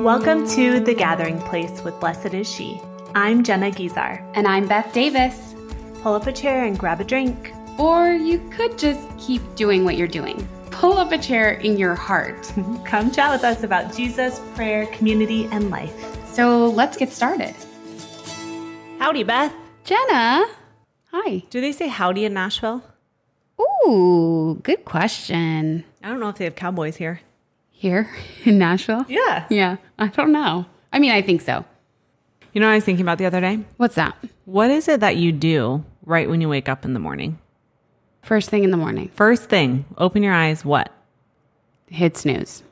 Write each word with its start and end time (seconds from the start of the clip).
Welcome 0.00 0.48
to 0.52 0.80
The 0.80 0.94
Gathering 0.94 1.38
Place 1.42 1.84
with 1.84 2.00
Blessed 2.00 2.32
is 2.32 2.50
She. 2.50 2.80
I'm 3.14 3.44
Jenna 3.44 3.70
Guizar. 3.70 4.26
And 4.34 4.46
I'm 4.46 4.66
Beth 4.66 4.94
Davis. 4.94 5.54
Pull 6.00 6.14
up 6.14 6.26
a 6.26 6.32
chair 6.32 6.64
and 6.64 6.78
grab 6.78 7.02
a 7.02 7.04
drink. 7.04 7.52
Or 7.78 8.08
you 8.08 8.38
could 8.48 8.78
just 8.78 9.06
keep 9.18 9.42
doing 9.56 9.84
what 9.84 9.98
you're 9.98 10.08
doing. 10.08 10.48
Pull 10.70 10.96
up 10.96 11.12
a 11.12 11.18
chair 11.18 11.50
in 11.50 11.76
your 11.76 11.94
heart. 11.94 12.50
Come 12.86 13.10
chat 13.10 13.30
with 13.30 13.44
us 13.44 13.62
about 13.62 13.94
Jesus, 13.94 14.40
prayer, 14.54 14.86
community, 14.86 15.44
and 15.52 15.68
life. 15.68 15.92
So 16.32 16.68
let's 16.70 16.96
get 16.96 17.12
started. 17.12 17.54
Howdy, 19.00 19.24
Beth. 19.24 19.52
Jenna. 19.84 20.46
Hi. 21.12 21.42
Do 21.50 21.60
they 21.60 21.72
say 21.72 21.88
howdy 21.88 22.24
in 22.24 22.32
Nashville? 22.32 22.82
Ooh, 23.60 24.60
good 24.62 24.86
question. 24.86 25.84
I 26.02 26.08
don't 26.08 26.20
know 26.20 26.30
if 26.30 26.36
they 26.36 26.44
have 26.44 26.56
cowboys 26.56 26.96
here. 26.96 27.20
Here 27.80 28.10
in 28.44 28.58
Nashville? 28.58 29.06
Yeah. 29.08 29.46
Yeah, 29.48 29.76
I 29.98 30.08
don't 30.08 30.32
know. 30.32 30.66
I 30.92 30.98
mean, 30.98 31.12
I 31.12 31.22
think 31.22 31.40
so. 31.40 31.64
You 32.52 32.60
know 32.60 32.66
what 32.66 32.72
I 32.72 32.76
was 32.76 32.84
thinking 32.84 33.04
about 33.06 33.16
the 33.16 33.24
other 33.24 33.40
day? 33.40 33.60
What's 33.78 33.94
that? 33.94 34.16
What 34.44 34.70
is 34.70 34.86
it 34.86 35.00
that 35.00 35.16
you 35.16 35.32
do 35.32 35.82
right 36.04 36.28
when 36.28 36.42
you 36.42 36.48
wake 36.50 36.68
up 36.68 36.84
in 36.84 36.92
the 36.92 37.00
morning? 37.00 37.38
First 38.22 38.50
thing 38.50 38.64
in 38.64 38.70
the 38.70 38.76
morning, 38.76 39.10
First 39.14 39.44
thing, 39.48 39.86
open 39.96 40.22
your 40.22 40.34
eyes. 40.34 40.62
What? 40.62 40.92
hit 41.88 42.18
snooze. 42.18 42.62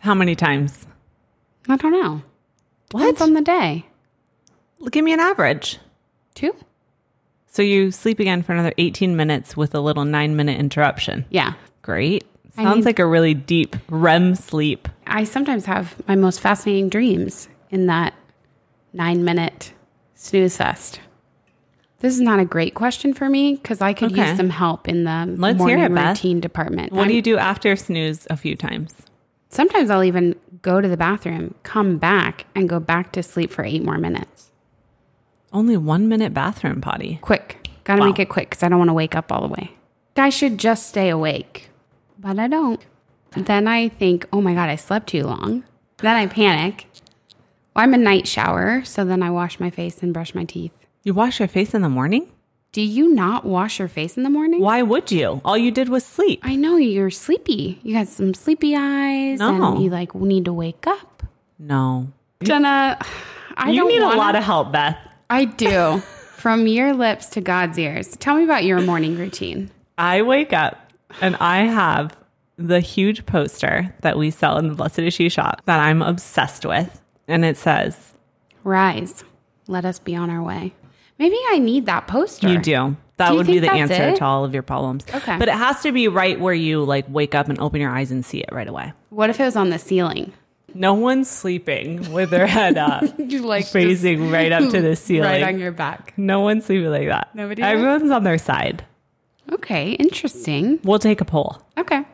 How 0.00 0.14
many 0.14 0.34
times? 0.34 0.84
I 1.68 1.76
don't 1.76 1.92
know. 1.92 2.22
What? 2.90 3.02
Depends 3.02 3.20
on 3.22 3.34
the 3.34 3.42
day. 3.42 3.86
Give 4.90 5.04
me 5.04 5.12
an 5.12 5.20
average. 5.20 5.78
Two? 6.34 6.56
So 7.46 7.62
you 7.62 7.92
sleep 7.92 8.18
again 8.18 8.42
for 8.42 8.52
another 8.52 8.72
18 8.78 9.14
minutes 9.16 9.56
with 9.56 9.76
a 9.76 9.80
little 9.80 10.04
nine 10.04 10.34
minute 10.34 10.58
interruption. 10.58 11.24
Yeah. 11.30 11.52
Great. 11.82 12.24
I 12.56 12.64
Sounds 12.64 12.84
like 12.84 12.98
a 12.98 13.06
really 13.06 13.34
deep 13.34 13.76
REM 13.88 14.34
sleep. 14.34 14.88
I 15.06 15.24
sometimes 15.24 15.66
have 15.66 15.94
my 16.08 16.16
most 16.16 16.40
fascinating 16.40 16.88
dreams 16.88 17.48
in 17.70 17.86
that 17.86 18.14
nine 18.92 19.24
minute 19.24 19.72
snooze 20.14 20.56
fest. 20.56 21.00
This 22.00 22.14
is 22.14 22.20
not 22.20 22.40
a 22.40 22.44
great 22.44 22.74
question 22.74 23.12
for 23.12 23.28
me 23.28 23.54
because 23.56 23.80
I 23.80 23.92
could 23.92 24.12
Okay. 24.12 24.28
use 24.28 24.36
some 24.36 24.50
help 24.50 24.88
in 24.88 25.04
the 25.04 25.26
Let's 25.36 25.58
morning 25.58 25.80
it, 25.80 25.94
Beth. 25.94 26.16
routine 26.16 26.40
department. 26.40 26.92
What 26.92 27.04
do 27.04 27.10
I'm- 27.10 27.16
you 27.16 27.22
do 27.22 27.36
after 27.38 27.76
snooze 27.76 28.26
a 28.30 28.36
few 28.36 28.56
times? 28.56 28.94
Sometimes 29.50 29.90
I'll 29.90 30.04
even 30.04 30.34
go 30.62 30.80
to 30.80 30.88
the 30.88 30.96
bathroom, 30.96 31.54
come 31.62 31.98
back, 31.98 32.46
and 32.54 32.68
go 32.68 32.80
back 32.80 33.12
to 33.12 33.22
sleep 33.22 33.50
for 33.50 33.64
eight 33.64 33.84
more 33.84 33.98
minutes. 33.98 34.50
Only 35.52 35.76
one 35.76 36.08
minute 36.08 36.32
bathroom 36.32 36.80
potty. 36.80 37.18
Quick. 37.22 37.68
Got 37.84 37.96
to 37.96 38.00
Wow. 38.02 38.06
make 38.08 38.18
it 38.18 38.28
quick 38.28 38.50
because 38.50 38.62
I 38.62 38.68
don't 38.68 38.78
want 38.78 38.88
to 38.90 38.94
wake 38.94 39.16
up 39.16 39.32
all 39.32 39.40
the 39.42 39.48
way. 39.48 39.72
I 40.16 40.28
should 40.30 40.58
just 40.58 40.88
stay 40.88 41.08
awake, 41.08 41.69
but 42.20 42.38
I 42.38 42.48
don't. 42.48 42.80
Then 43.36 43.66
I 43.68 43.88
think, 43.88 44.26
oh 44.32 44.40
my 44.40 44.54
God, 44.54 44.68
I 44.68 44.76
slept 44.76 45.08
too 45.08 45.22
long. 45.24 45.64
Then 45.98 46.16
I 46.16 46.26
panic. 46.26 46.86
Well, 47.74 47.84
I'm 47.84 47.94
a 47.94 47.98
night 47.98 48.26
shower, 48.26 48.82
so 48.84 49.04
then 49.04 49.22
I 49.22 49.30
wash 49.30 49.60
my 49.60 49.70
face 49.70 50.02
and 50.02 50.12
brush 50.12 50.34
my 50.34 50.44
teeth. 50.44 50.72
You 51.04 51.14
wash 51.14 51.38
your 51.38 51.48
face 51.48 51.72
in 51.74 51.82
the 51.82 51.88
morning? 51.88 52.28
Do 52.72 52.82
you 52.82 53.12
not 53.12 53.44
wash 53.44 53.78
your 53.78 53.88
face 53.88 54.16
in 54.16 54.22
the 54.22 54.30
morning? 54.30 54.60
Why 54.60 54.82
would 54.82 55.10
you? 55.10 55.40
All 55.44 55.56
you 55.58 55.70
did 55.70 55.88
was 55.88 56.04
sleep. 56.04 56.40
I 56.42 56.56
know 56.56 56.76
you're 56.76 57.10
sleepy. 57.10 57.80
You 57.82 57.94
got 57.94 58.08
some 58.08 58.34
sleepy 58.34 58.74
eyes, 58.76 59.38
No. 59.40 59.72
and 59.74 59.82
you 59.82 59.90
like 59.90 60.14
need 60.14 60.44
to 60.44 60.52
wake 60.52 60.86
up. 60.86 61.22
No. 61.58 62.08
Jenna, 62.42 62.98
I 63.56 63.70
you 63.70 63.80
don't 63.80 63.88
need 63.88 64.00
wanna- 64.02 64.16
a 64.16 64.18
lot 64.18 64.36
of 64.36 64.44
help, 64.44 64.72
Beth. 64.72 64.96
I 65.28 65.44
do. 65.44 65.98
From 66.36 66.66
your 66.66 66.94
lips 66.94 67.26
to 67.30 67.40
God's 67.40 67.78
ears. 67.78 68.16
Tell 68.16 68.36
me 68.36 68.44
about 68.44 68.64
your 68.64 68.80
morning 68.80 69.16
routine. 69.18 69.70
I 69.98 70.22
wake 70.22 70.52
up 70.52 70.89
and 71.20 71.36
I 71.36 71.64
have 71.64 72.16
the 72.56 72.80
huge 72.80 73.24
poster 73.26 73.94
that 74.02 74.18
we 74.18 74.30
sell 74.30 74.58
in 74.58 74.68
the 74.68 74.74
Blessed 74.74 74.98
is 75.00 75.14
She 75.14 75.28
shop 75.28 75.62
that 75.64 75.80
I'm 75.80 76.02
obsessed 76.02 76.64
with. 76.66 77.00
And 77.26 77.44
it 77.44 77.56
says, 77.56 78.12
Rise. 78.64 79.24
Let 79.66 79.84
us 79.84 79.98
be 79.98 80.16
on 80.16 80.30
our 80.30 80.42
way. 80.42 80.74
Maybe 81.18 81.36
I 81.50 81.58
need 81.58 81.86
that 81.86 82.06
poster. 82.08 82.48
You 82.48 82.58
do. 82.60 82.96
That 83.18 83.30
Do 83.30 83.36
would 83.36 83.46
be 83.46 83.58
the 83.58 83.70
answer 83.70 84.08
it? 84.08 84.16
to 84.16 84.24
all 84.24 84.44
of 84.44 84.54
your 84.54 84.62
problems. 84.62 85.04
Okay. 85.14 85.38
But 85.38 85.48
it 85.48 85.54
has 85.54 85.82
to 85.82 85.92
be 85.92 86.08
right 86.08 86.40
where 86.40 86.54
you 86.54 86.82
like 86.82 87.04
wake 87.08 87.34
up 87.34 87.48
and 87.48 87.58
open 87.60 87.80
your 87.80 87.90
eyes 87.90 88.10
and 88.10 88.24
see 88.24 88.38
it 88.38 88.48
right 88.50 88.66
away. 88.66 88.92
What 89.10 89.28
if 89.30 89.38
it 89.38 89.44
was 89.44 89.56
on 89.56 89.68
the 89.70 89.78
ceiling? 89.78 90.32
No 90.72 90.94
one's 90.94 91.28
sleeping 91.28 92.12
with 92.12 92.30
their 92.30 92.46
head 92.46 92.78
up, 92.78 93.04
You 93.18 93.40
like 93.42 93.66
facing 93.66 94.30
right 94.30 94.50
up 94.52 94.70
to 94.70 94.80
the 94.80 94.96
ceiling. 94.96 95.30
right 95.30 95.42
on 95.42 95.58
your 95.58 95.72
back. 95.72 96.14
no 96.16 96.40
one's 96.40 96.64
sleeping 96.64 96.90
like 96.90 97.08
that. 97.08 97.34
Nobody? 97.34 97.60
Everyone's 97.62 98.10
on 98.10 98.24
their 98.24 98.38
side. 98.38 98.84
Okay, 99.52 99.92
interesting. 99.92 100.80
We'll 100.84 100.98
take 100.98 101.20
a 101.20 101.24
poll. 101.24 101.62
Okay. 101.76 102.04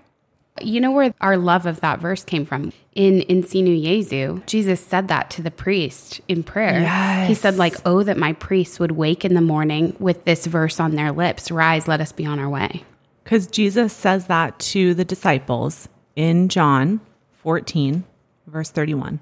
You 0.62 0.80
know 0.80 0.91
where 0.91 1.12
our 1.20 1.36
love 1.36 1.66
of 1.66 1.80
that 1.80 2.00
verse 2.00 2.24
came 2.24 2.47
from? 2.47 2.72
In 2.94 3.20
Insinu 3.22 3.82
Jesu, 3.82 4.41
Jesus 4.47 4.80
said 4.80 5.08
that 5.08 5.28
to 5.32 5.42
the 5.42 5.50
priest 5.50 6.22
in 6.28 6.42
prayer. 6.42 6.80
He 7.26 7.34
said, 7.34 7.56
like, 7.56 7.74
oh, 7.84 8.02
that 8.02 8.16
my 8.16 8.32
priests 8.32 8.80
would 8.80 8.92
wake 8.92 9.24
in 9.24 9.34
the 9.34 9.42
morning 9.42 9.94
with 9.98 10.24
this 10.24 10.47
verse 10.47 10.80
on 10.80 10.94
their 10.94 11.12
lips. 11.12 11.50
Rise, 11.50 11.86
let 11.86 12.00
us 12.00 12.12
be 12.12 12.24
on 12.24 12.38
our 12.38 12.48
way. 12.48 12.84
Because 13.22 13.47
Jesus 13.48 13.92
says 13.92 14.28
that 14.28 14.58
to 14.60 14.94
the 14.94 15.04
disciples 15.04 15.88
in 16.14 16.48
John 16.48 17.00
14, 17.32 18.04
verse 18.47 18.70
31. 18.70 19.20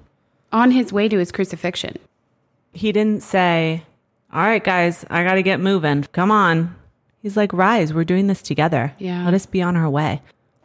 On 0.53 0.71
his 0.71 0.93
way 0.93 1.09
to 1.09 1.17
his 1.17 1.33
crucifixion. 1.33 1.97
He 2.71 2.91
didn't 2.91 3.23
say, 3.23 3.83
All 4.31 4.41
right, 4.41 4.63
guys, 4.63 5.05
I 5.09 5.23
got 5.23 5.33
to 5.33 5.43
get 5.43 5.59
moving. 5.59 6.03
Come 6.13 6.31
on. 6.31 6.75
He's 7.25 7.35
like, 7.35 7.53
Rise, 7.53 7.91
we're 7.91 8.03
doing 8.03 8.27
this 8.27 8.43
together. 8.43 8.93
Yeah. 8.99 9.25
Let 9.25 9.33
us 9.33 9.47
be 9.47 9.59
on 9.59 9.75
our 9.75 9.89
way. 9.89 10.21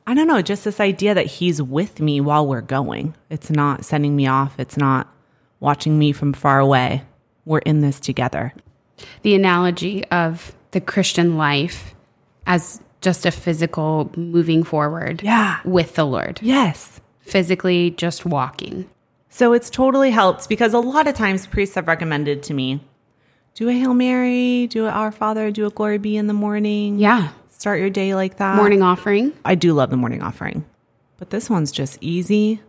I 0.06 0.12
don't 0.12 0.26
know, 0.26 0.42
just 0.42 0.62
this 0.62 0.78
idea 0.78 1.14
that 1.14 1.24
he's 1.24 1.62
with 1.62 2.00
me 2.00 2.20
while 2.20 2.46
we're 2.46 2.60
going. 2.60 3.14
It's 3.30 3.48
not 3.48 3.82
sending 3.82 4.14
me 4.14 4.26
off, 4.26 4.60
it's 4.60 4.76
not 4.76 5.08
watching 5.60 5.98
me 5.98 6.12
from 6.12 6.34
far 6.34 6.58
away. 6.58 7.02
We're 7.46 7.60
in 7.60 7.80
this 7.80 7.98
together. 7.98 8.52
The 9.22 9.34
analogy 9.34 10.04
of 10.08 10.54
the 10.72 10.82
Christian 10.82 11.38
life 11.38 11.94
as 12.46 12.82
just 13.00 13.24
a 13.24 13.30
physical 13.30 14.12
moving 14.14 14.62
forward 14.62 15.22
Yeah. 15.22 15.60
with 15.64 15.94
the 15.94 16.04
Lord, 16.04 16.40
Yes. 16.42 17.00
physically 17.20 17.92
just 17.92 18.26
walking. 18.26 18.84
So 19.30 19.54
it's 19.54 19.70
totally 19.70 20.10
helped 20.10 20.46
because 20.46 20.74
a 20.74 20.78
lot 20.78 21.06
of 21.06 21.14
times 21.14 21.46
priests 21.46 21.76
have 21.76 21.88
recommended 21.88 22.42
to 22.42 22.52
me 22.52 22.82
do 23.60 23.68
a 23.68 23.72
Hail 23.74 23.92
Mary, 23.92 24.68
do 24.68 24.86
a 24.86 24.88
Our 24.88 25.12
Father, 25.12 25.50
do 25.50 25.66
a 25.66 25.70
Glory 25.70 25.98
Be 25.98 26.16
in 26.16 26.26
the 26.28 26.32
morning. 26.32 26.98
Yeah. 26.98 27.28
Start 27.50 27.78
your 27.78 27.90
day 27.90 28.14
like 28.14 28.38
that. 28.38 28.56
Morning 28.56 28.82
offering. 28.82 29.34
I 29.44 29.54
do 29.54 29.74
love 29.74 29.90
the 29.90 29.98
morning 29.98 30.22
offering, 30.22 30.64
but 31.18 31.28
this 31.28 31.50
one's 31.50 31.70
just 31.70 31.98
easy 32.00 32.62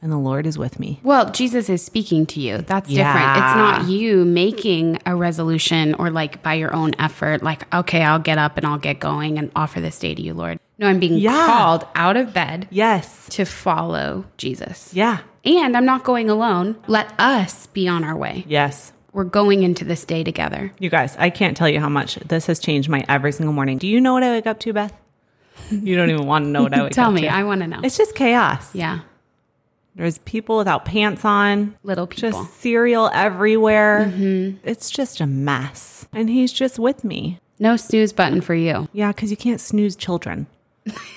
and 0.00 0.10
the 0.10 0.16
Lord 0.16 0.46
is 0.46 0.56
with 0.56 0.80
me. 0.80 1.00
Well, 1.02 1.30
Jesus 1.32 1.68
is 1.68 1.84
speaking 1.84 2.24
to 2.28 2.40
you. 2.40 2.58
That's 2.62 2.88
different. 2.88 3.36
It's 3.36 3.56
not 3.56 3.88
you 3.88 4.24
making 4.24 5.00
a 5.04 5.14
resolution 5.14 5.92
or 5.98 6.08
like 6.08 6.42
by 6.42 6.54
your 6.54 6.74
own 6.74 6.92
effort, 6.98 7.42
like, 7.42 7.72
okay, 7.74 8.00
I'll 8.02 8.18
get 8.18 8.38
up 8.38 8.56
and 8.56 8.64
I'll 8.66 8.78
get 8.78 9.00
going 9.00 9.36
and 9.38 9.50
offer 9.54 9.82
this 9.82 9.98
day 9.98 10.14
to 10.14 10.22
you, 10.22 10.32
Lord. 10.32 10.58
No, 10.78 10.86
I'm 10.88 10.98
being 10.98 11.18
Yeah. 11.18 11.44
called 11.44 11.86
out 11.94 12.16
of 12.16 12.32
bed 12.32 12.68
Yes. 12.70 13.26
to 13.32 13.44
follow 13.44 14.24
Jesus. 14.38 14.94
Yeah. 14.94 15.18
And 15.44 15.76
I'm 15.76 15.84
not 15.84 16.04
going 16.04 16.30
alone. 16.30 16.76
Let 16.86 17.12
us 17.20 17.66
be 17.66 17.86
on 17.86 18.02
our 18.02 18.16
way. 18.16 18.46
Yes. 18.48 18.92
We're 19.18 19.24
going 19.24 19.64
into 19.64 19.84
this 19.84 20.04
day 20.04 20.22
together. 20.22 20.72
You 20.78 20.90
guys, 20.90 21.16
I 21.18 21.30
can't 21.30 21.56
tell 21.56 21.68
you 21.68 21.80
how 21.80 21.88
much 21.88 22.14
this 22.28 22.46
has 22.46 22.60
changed 22.60 22.88
my 22.88 23.04
every 23.08 23.32
single 23.32 23.52
morning. 23.52 23.76
Do 23.76 23.88
you 23.88 24.00
know 24.00 24.12
what 24.12 24.22
I 24.22 24.30
wake 24.30 24.46
up 24.46 24.60
to, 24.60 24.72
Beth? 24.72 24.92
You 25.72 25.96
don't 25.96 26.08
even 26.10 26.24
want 26.24 26.44
to 26.44 26.50
know 26.52 26.62
what 26.62 26.72
I 26.72 26.82
wake 26.84 26.92
Tell 26.92 27.08
up 27.08 27.14
me. 27.14 27.22
to. 27.22 27.26
I 27.26 27.42
want 27.42 27.60
to 27.62 27.66
know. 27.66 27.80
It's 27.82 27.98
just 27.98 28.14
chaos. 28.14 28.72
yeah. 28.76 29.00
There's 29.96 30.18
people 30.18 30.56
without 30.56 30.84
pants 30.84 31.24
on. 31.24 31.76
Little 31.82 32.06
people. 32.06 32.30
just 32.30 32.60
cereal 32.60 33.10
everywhere. 33.12 34.04
Mm-hmm. 34.08 34.58
It's 34.62 34.88
just 34.88 35.20
a 35.20 35.26
mess. 35.26 36.06
And 36.12 36.30
he's 36.30 36.52
just 36.52 36.78
with 36.78 37.02
me. 37.02 37.40
no 37.58 37.76
snooze 37.76 38.12
button 38.12 38.40
for 38.40 38.54
you. 38.54 38.86
Yeah, 38.92 39.08
because 39.10 39.32
you 39.32 39.36
can't 39.36 39.60
snooze 39.60 39.96
children. 39.96 40.46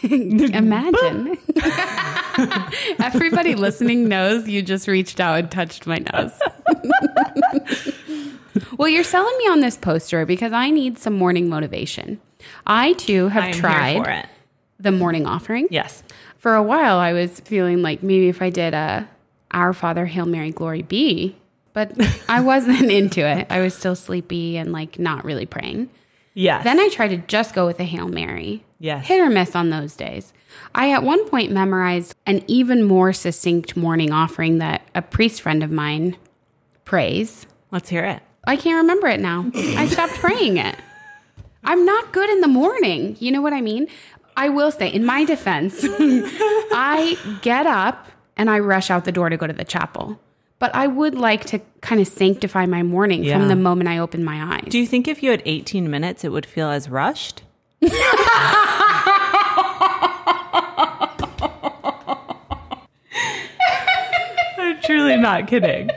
Imagine. 0.04 1.38
Everybody 3.00 3.56
listening 3.56 4.08
knows 4.08 4.48
you 4.48 4.62
just 4.62 4.88
reached 4.88 5.20
out 5.20 5.40
and 5.40 5.52
touched 5.52 5.88
my 5.88 6.00
nose. 6.14 6.32
well, 8.78 8.90
you're 8.90 9.04
selling 9.04 9.38
me 9.38 9.48
on 9.48 9.60
this 9.62 9.78
poster 9.78 10.26
because 10.26 10.54
I 10.54 10.70
need 10.70 10.98
some 10.98 11.14
morning 11.14 11.50
motivation. 11.50 12.20
I 12.66 12.94
too 12.94 13.28
have 13.30 13.44
I'm 13.46 13.54
tried 13.54 13.94
here 13.94 14.04
for 14.04 14.10
it. 14.12 14.26
the 14.80 14.92
morning 14.92 15.26
offering. 15.26 15.68
Yes. 15.70 16.04
For 16.38 16.56
a 16.56 16.64
while, 16.64 16.98
I 16.98 17.14
was 17.14 17.40
feeling 17.42 17.82
like 17.82 18.02
maybe 18.02 18.28
if 18.30 18.42
I 18.42 18.50
did 18.50 18.74
a 18.74 19.08
Our 19.52 19.74
Father, 19.74 20.06
Hail 20.06 20.26
Mary, 20.26 20.52
Glory 20.52 20.82
Be, 20.82 21.36
but 21.74 21.94
I 22.28 22.42
wasn't 22.42 22.92
into 22.92 23.26
it. 23.26 23.48
I 23.50 23.60
was 23.62 23.76
still 23.76 23.96
sleepy 23.96 24.58
and 24.58 24.72
like 24.74 24.98
not 25.00 25.24
really 25.24 25.46
praying. 25.46 25.90
Yes. 26.34 26.64
Then 26.64 26.80
I 26.80 26.90
tried 26.90 27.10
to 27.10 27.18
just 27.18 27.54
go 27.54 27.66
with 27.66 27.80
a 27.80 27.84
Hail 27.84 28.08
Mary. 28.08 28.64
Yes. 28.80 29.08
Hit 29.08 29.20
or 29.20 29.30
miss 29.30 29.56
on 29.56 29.70
those 29.70 29.96
days. 29.96 30.34
I 30.74 30.92
at 30.92 31.04
one 31.04 31.28
point 31.30 31.52
memorized 31.52 32.16
an 32.26 32.44
even 32.48 32.84
more 32.84 33.14
succinct 33.14 33.76
morning 33.76 34.12
offering 34.12 34.58
that 34.60 34.82
a 34.96 35.02
priest 35.02 35.42
friend 35.42 35.64
of 35.64 35.72
mine 35.72 36.16
prays. 36.86 37.46
Let's 37.72 37.90
hear 37.90 38.06
it. 38.06 38.22
I 38.46 38.56
can't 38.56 38.78
remember 38.78 39.08
it 39.08 39.20
now. 39.20 39.50
I 39.54 39.88
stopped 39.88 40.14
praying 40.14 40.58
it. 40.58 40.76
I'm 41.64 41.86
not 41.86 42.12
good 42.12 42.30
in 42.30 42.42
the 42.42 42.48
morning. 42.48 43.16
You 43.20 43.32
know 43.32 43.42
what 43.42 43.54
I 43.54 43.62
mean? 43.62 43.88
I 44.36 44.50
will 44.50 44.72
say, 44.72 44.88
in 44.88 45.06
my 45.06 45.26
defense, 45.26 45.80
I 45.84 47.18
get 47.42 47.68
up 47.68 48.08
and 48.38 48.50
I 48.50 48.60
rush 48.60 48.90
out 48.90 49.06
the 49.06 49.12
door 49.12 49.30
to 49.30 49.38
go 49.38 49.46
to 49.46 49.54
the 49.54 49.66
chapel. 49.66 50.20
But 50.62 50.74
I 50.76 50.88
would 50.88 51.16
like 51.16 51.44
to 51.46 51.60
kind 51.82 52.00
of 52.00 52.08
sanctify 52.08 52.68
my 52.68 52.84
morning 52.84 53.24
Yeah. 53.26 53.38
from 53.40 53.50
the 53.50 53.56
moment 53.56 53.90
I 53.90 53.98
open 53.98 54.24
my 54.24 54.56
eyes. 54.56 54.68
Do 54.70 54.78
you 54.80 54.86
think 54.88 55.08
if 55.08 55.22
you 55.24 55.32
had 55.32 55.42
18 55.46 55.90
minutes, 55.90 56.24
it 56.24 56.30
would 56.32 56.46
feel 56.46 56.70
as 56.70 56.88
rushed? 56.88 57.42
I'm 64.58 64.80
truly 64.82 65.18
not 65.18 65.48
kidding. 65.48 65.90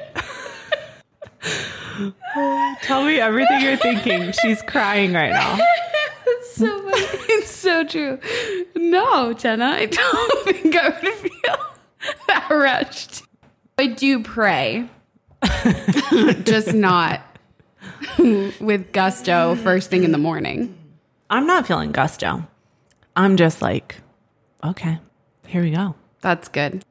Tell 2.82 3.04
me 3.04 3.20
everything 3.20 3.60
you're 3.60 3.76
thinking. 3.76 4.32
She's 4.42 4.62
crying 4.62 5.12
right 5.12 5.30
now. 5.32 5.58
It's 6.26 6.56
so 6.56 6.78
funny. 6.90 7.06
It's 7.28 7.50
so 7.50 7.84
true. 7.84 8.18
No, 8.76 9.34
Jenna, 9.34 9.66
I 9.66 9.84
don't 9.86 10.44
think 10.46 10.74
I 10.74 10.88
would 10.88 11.14
feel 11.14 11.56
that 12.28 12.46
rushed. 12.50 13.13
I 13.84 13.88
do 13.88 14.22
pray, 14.22 14.88
just 16.44 16.72
not 16.72 17.20
with 18.58 18.92
gusto 18.92 19.56
first 19.56 19.90
thing 19.90 20.04
in 20.04 20.10
the 20.10 20.16
morning. 20.16 20.74
I'm 21.28 21.46
not 21.46 21.66
feeling 21.66 21.92
gusto. 21.92 22.46
I'm 23.14 23.36
just 23.36 23.60
like, 23.60 23.96
okay, 24.64 25.00
here 25.46 25.60
we 25.60 25.72
go. 25.72 25.96
That's 26.22 26.48
good. 26.48 26.82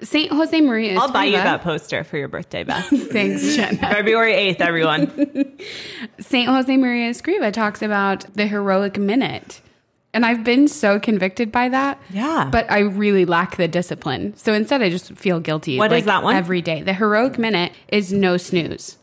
Saint 0.00 0.32
Jose 0.32 0.58
Maria. 0.62 0.98
I'll 0.98 1.12
buy 1.12 1.24
you 1.24 1.32
that 1.36 1.60
poster 1.60 2.04
for 2.04 2.16
your 2.16 2.28
birthday, 2.28 2.64
Beth. 2.64 2.86
Thanks, 3.12 3.54
Jenna. 3.54 3.76
February 3.92 4.32
8th, 4.32 4.60
everyone. 4.62 5.58
Saint 6.20 6.48
Jose 6.48 6.74
Maria 6.74 7.10
Escriva 7.10 7.52
talks 7.52 7.82
about 7.82 8.34
the 8.34 8.46
heroic 8.46 8.96
minute. 8.96 9.60
And 10.12 10.26
I've 10.26 10.42
been 10.42 10.66
so 10.66 10.98
convicted 10.98 11.52
by 11.52 11.68
that. 11.68 12.00
Yeah. 12.10 12.48
But 12.50 12.70
I 12.70 12.80
really 12.80 13.24
lack 13.24 13.56
the 13.56 13.68
discipline. 13.68 14.36
So 14.36 14.52
instead, 14.52 14.82
I 14.82 14.90
just 14.90 15.12
feel 15.16 15.38
guilty. 15.38 15.78
What 15.78 15.92
is 15.92 16.04
that 16.06 16.24
one? 16.24 16.34
Every 16.34 16.62
day. 16.62 16.82
The 16.82 16.94
heroic 16.94 17.38
minute 17.38 17.72
is 17.88 18.12
no 18.12 18.36
snooze. 18.36 18.96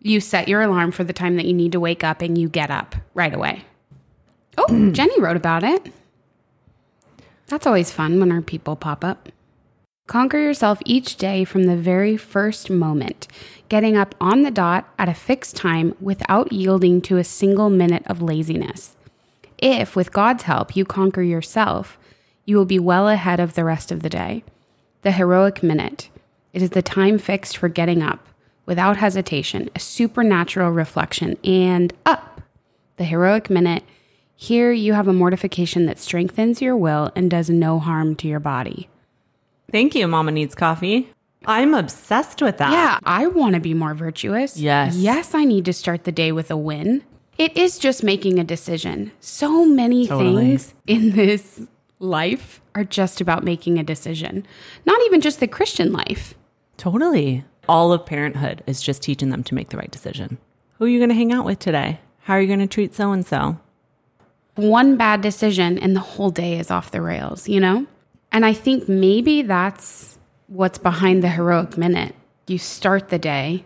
You 0.00 0.20
set 0.20 0.48
your 0.48 0.62
alarm 0.62 0.92
for 0.92 1.04
the 1.04 1.12
time 1.12 1.36
that 1.36 1.44
you 1.46 1.52
need 1.52 1.72
to 1.72 1.80
wake 1.80 2.04
up 2.04 2.22
and 2.22 2.38
you 2.38 2.48
get 2.48 2.70
up 2.70 2.94
right 3.14 3.34
away. 3.34 3.64
Oh, 4.56 4.90
Jenny 4.92 5.20
wrote 5.20 5.36
about 5.36 5.62
it. 5.62 5.92
That's 7.46 7.66
always 7.66 7.90
fun 7.90 8.18
when 8.20 8.32
our 8.32 8.40
people 8.40 8.76
pop 8.76 9.04
up. 9.04 9.28
Conquer 10.06 10.38
yourself 10.38 10.78
each 10.84 11.16
day 11.16 11.44
from 11.44 11.64
the 11.64 11.76
very 11.76 12.16
first 12.16 12.68
moment, 12.68 13.26
getting 13.70 13.96
up 13.96 14.14
on 14.20 14.42
the 14.42 14.50
dot 14.50 14.86
at 14.98 15.08
a 15.08 15.14
fixed 15.14 15.56
time 15.56 15.94
without 16.00 16.52
yielding 16.52 17.00
to 17.02 17.16
a 17.16 17.24
single 17.24 17.70
minute 17.70 18.02
of 18.06 18.20
laziness. 18.20 18.96
If, 19.64 19.96
with 19.96 20.12
God's 20.12 20.42
help, 20.42 20.76
you 20.76 20.84
conquer 20.84 21.22
yourself, 21.22 21.96
you 22.44 22.58
will 22.58 22.66
be 22.66 22.78
well 22.78 23.08
ahead 23.08 23.40
of 23.40 23.54
the 23.54 23.64
rest 23.64 23.90
of 23.90 24.02
the 24.02 24.10
day. 24.10 24.44
The 25.00 25.12
heroic 25.12 25.62
minute. 25.62 26.10
It 26.52 26.60
is 26.60 26.70
the 26.70 26.82
time 26.82 27.16
fixed 27.16 27.56
for 27.56 27.70
getting 27.70 28.02
up, 28.02 28.28
without 28.66 28.98
hesitation, 28.98 29.70
a 29.74 29.80
supernatural 29.80 30.70
reflection, 30.70 31.38
and 31.42 31.94
up. 32.04 32.42
The 32.96 33.04
heroic 33.04 33.48
minute. 33.48 33.84
Here 34.36 34.70
you 34.70 34.92
have 34.92 35.08
a 35.08 35.14
mortification 35.14 35.86
that 35.86 35.98
strengthens 35.98 36.60
your 36.60 36.76
will 36.76 37.10
and 37.16 37.30
does 37.30 37.48
no 37.48 37.78
harm 37.78 38.16
to 38.16 38.28
your 38.28 38.40
body. 38.40 38.90
Thank 39.72 39.94
you, 39.94 40.06
Mama 40.06 40.32
Needs 40.32 40.54
Coffee. 40.54 41.08
I'm 41.46 41.72
obsessed 41.72 42.42
with 42.42 42.58
that. 42.58 42.70
Yeah, 42.70 42.98
I 43.02 43.28
want 43.28 43.54
to 43.54 43.60
be 43.60 43.72
more 43.72 43.94
virtuous. 43.94 44.58
Yes. 44.58 44.94
Yes, 44.94 45.34
I 45.34 45.44
need 45.44 45.64
to 45.64 45.72
start 45.72 46.04
the 46.04 46.12
day 46.12 46.32
with 46.32 46.50
a 46.50 46.56
win. 46.58 47.02
It 47.36 47.56
is 47.56 47.78
just 47.78 48.04
making 48.04 48.38
a 48.38 48.44
decision. 48.44 49.12
So 49.20 49.64
many 49.64 50.06
Totally. 50.06 50.56
things 50.56 50.74
in 50.86 51.12
this 51.12 51.62
life 51.98 52.60
are 52.74 52.84
just 52.84 53.20
about 53.20 53.44
making 53.44 53.78
a 53.78 53.82
decision. 53.82 54.46
Not 54.86 55.00
even 55.06 55.20
just 55.20 55.40
the 55.40 55.48
Christian 55.48 55.92
life. 55.92 56.34
Totally. 56.76 57.44
All 57.68 57.92
of 57.92 58.06
parenthood 58.06 58.62
is 58.66 58.82
just 58.82 59.02
teaching 59.02 59.30
them 59.30 59.42
to 59.44 59.54
make 59.54 59.70
the 59.70 59.76
right 59.76 59.90
decision. 59.90 60.38
Who 60.78 60.84
are 60.84 60.88
you 60.88 60.98
going 60.98 61.08
to 61.08 61.14
hang 61.14 61.32
out 61.32 61.44
with 61.44 61.58
today? 61.58 62.00
How 62.20 62.34
are 62.34 62.40
you 62.40 62.46
going 62.46 62.60
to 62.60 62.66
treat 62.66 62.94
so 62.94 63.12
and 63.12 63.24
so? 63.24 63.58
One 64.56 64.96
bad 64.96 65.20
decision 65.20 65.78
and 65.78 65.96
the 65.96 66.00
whole 66.00 66.30
day 66.30 66.58
is 66.58 66.70
off 66.70 66.90
the 66.90 67.00
rails, 67.00 67.48
you 67.48 67.60
know? 67.60 67.86
And 68.30 68.44
I 68.44 68.52
think 68.52 68.88
maybe 68.88 69.42
that's 69.42 70.18
what's 70.46 70.78
behind 70.78 71.22
the 71.22 71.28
heroic 71.28 71.76
minute. 71.76 72.14
You 72.46 72.58
start 72.58 73.08
the 73.08 73.18
day 73.18 73.64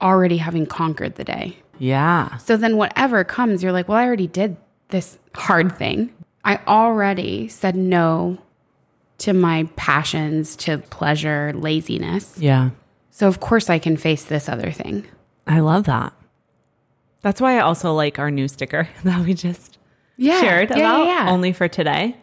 already 0.00 0.36
having 0.36 0.66
conquered 0.66 1.14
the 1.16 1.24
day. 1.24 1.56
Yeah. 1.78 2.36
So 2.38 2.56
then 2.56 2.76
whatever 2.76 3.24
comes, 3.24 3.62
you're 3.62 3.72
like, 3.72 3.88
well, 3.88 3.98
I 3.98 4.04
already 4.06 4.26
did 4.26 4.56
this 4.88 5.18
hard 5.34 5.76
thing. 5.76 6.12
I 6.44 6.60
already 6.66 7.48
said 7.48 7.76
no 7.76 8.38
to 9.18 9.32
my 9.32 9.68
passions, 9.76 10.56
to 10.56 10.78
pleasure, 10.78 11.52
laziness. 11.54 12.36
Yeah. 12.38 12.70
So 13.10 13.26
of 13.28 13.40
course 13.40 13.70
I 13.70 13.78
can 13.78 13.96
face 13.96 14.24
this 14.24 14.48
other 14.48 14.70
thing. 14.70 15.06
I 15.46 15.60
love 15.60 15.84
that. 15.84 16.12
That's 17.22 17.40
why 17.40 17.56
I 17.56 17.60
also 17.60 17.92
like 17.92 18.18
our 18.18 18.30
new 18.30 18.46
sticker 18.46 18.88
that 19.04 19.24
we 19.24 19.34
just 19.34 19.78
Yeah. 20.16 20.40
shared 20.40 20.70
yeah, 20.70 20.76
about 20.76 21.06
yeah, 21.06 21.24
yeah. 21.24 21.30
only 21.30 21.52
for 21.52 21.66
today. 21.68 22.16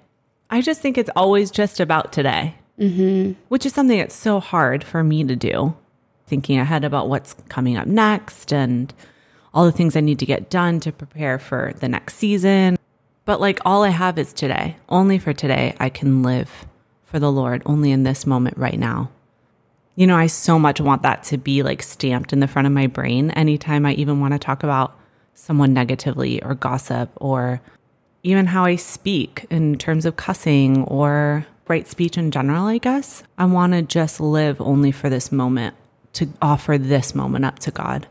I 0.49 0.61
just 0.61 0.81
think 0.81 0.97
it's 0.97 1.09
always 1.15 1.49
just 1.49 1.79
about 1.79 2.13
today, 2.13 2.56
mm-hmm. 2.79 3.33
which 3.49 3.65
is 3.65 3.73
something 3.73 3.97
that's 3.97 4.15
so 4.15 4.39
hard 4.39 4.83
for 4.83 5.03
me 5.03 5.23
to 5.23 5.35
do. 5.35 5.75
Thinking 6.27 6.59
ahead 6.59 6.83
about 6.85 7.09
what's 7.09 7.33
coming 7.49 7.75
up 7.75 7.88
next 7.88 8.53
and 8.53 8.94
all 9.53 9.65
the 9.65 9.71
things 9.71 9.95
I 9.95 10.01
need 10.01 10.19
to 10.19 10.25
get 10.25 10.50
done 10.50 10.79
to 10.81 10.91
prepare 10.91 11.38
for 11.39 11.73
the 11.79 11.88
next 11.88 12.15
season. 12.15 12.77
But 13.25 13.39
like 13.39 13.59
all 13.65 13.83
I 13.83 13.89
have 13.89 14.17
is 14.17 14.33
today. 14.33 14.77
Only 14.89 15.19
for 15.19 15.33
today, 15.33 15.75
I 15.79 15.89
can 15.89 16.23
live 16.23 16.65
for 17.03 17.19
the 17.19 17.31
Lord, 17.31 17.61
only 17.65 17.91
in 17.91 18.03
this 18.03 18.25
moment 18.25 18.57
right 18.57 18.79
now. 18.79 19.11
You 19.95 20.07
know, 20.07 20.17
I 20.17 20.27
so 20.27 20.57
much 20.57 20.81
want 20.81 21.03
that 21.03 21.23
to 21.25 21.38
be 21.38 21.61
like 21.61 21.83
stamped 21.83 22.33
in 22.33 22.39
the 22.39 22.47
front 22.47 22.65
of 22.65 22.71
my 22.73 22.88
brain 22.88 23.29
anytime 23.31 23.85
I 23.85 23.94
even 23.94 24.19
want 24.19 24.33
to 24.33 24.39
talk 24.39 24.63
about 24.63 24.97
someone 25.35 25.73
negatively 25.73 26.41
or 26.41 26.56
gossip 26.56 27.11
or 27.15 27.61
even 28.23 28.47
how 28.47 28.65
I 28.65 28.75
speak 28.75 29.45
in 29.49 29.77
terms 29.77 30.06
of 30.06 30.15
cussing 30.15 30.83
or 30.85 31.45
right 31.67 31.88
speech 31.88 32.17
in 32.17 32.31
general, 32.31 32.65
I 32.65 32.77
guess. 32.79 33.23
I 33.38 33.45
want 33.45 33.73
to 33.73 33.83
just 33.83 34.19
live 34.19 34.59
only 34.59 34.91
for 34.91 35.09
this 35.09 35.31
moment 35.31 35.75
to 36.13 36.29
offer 36.41 36.77
this 36.77 37.13
moment 37.13 37.45
up 37.45 37.59
to 37.59 37.71
God. 37.71 38.07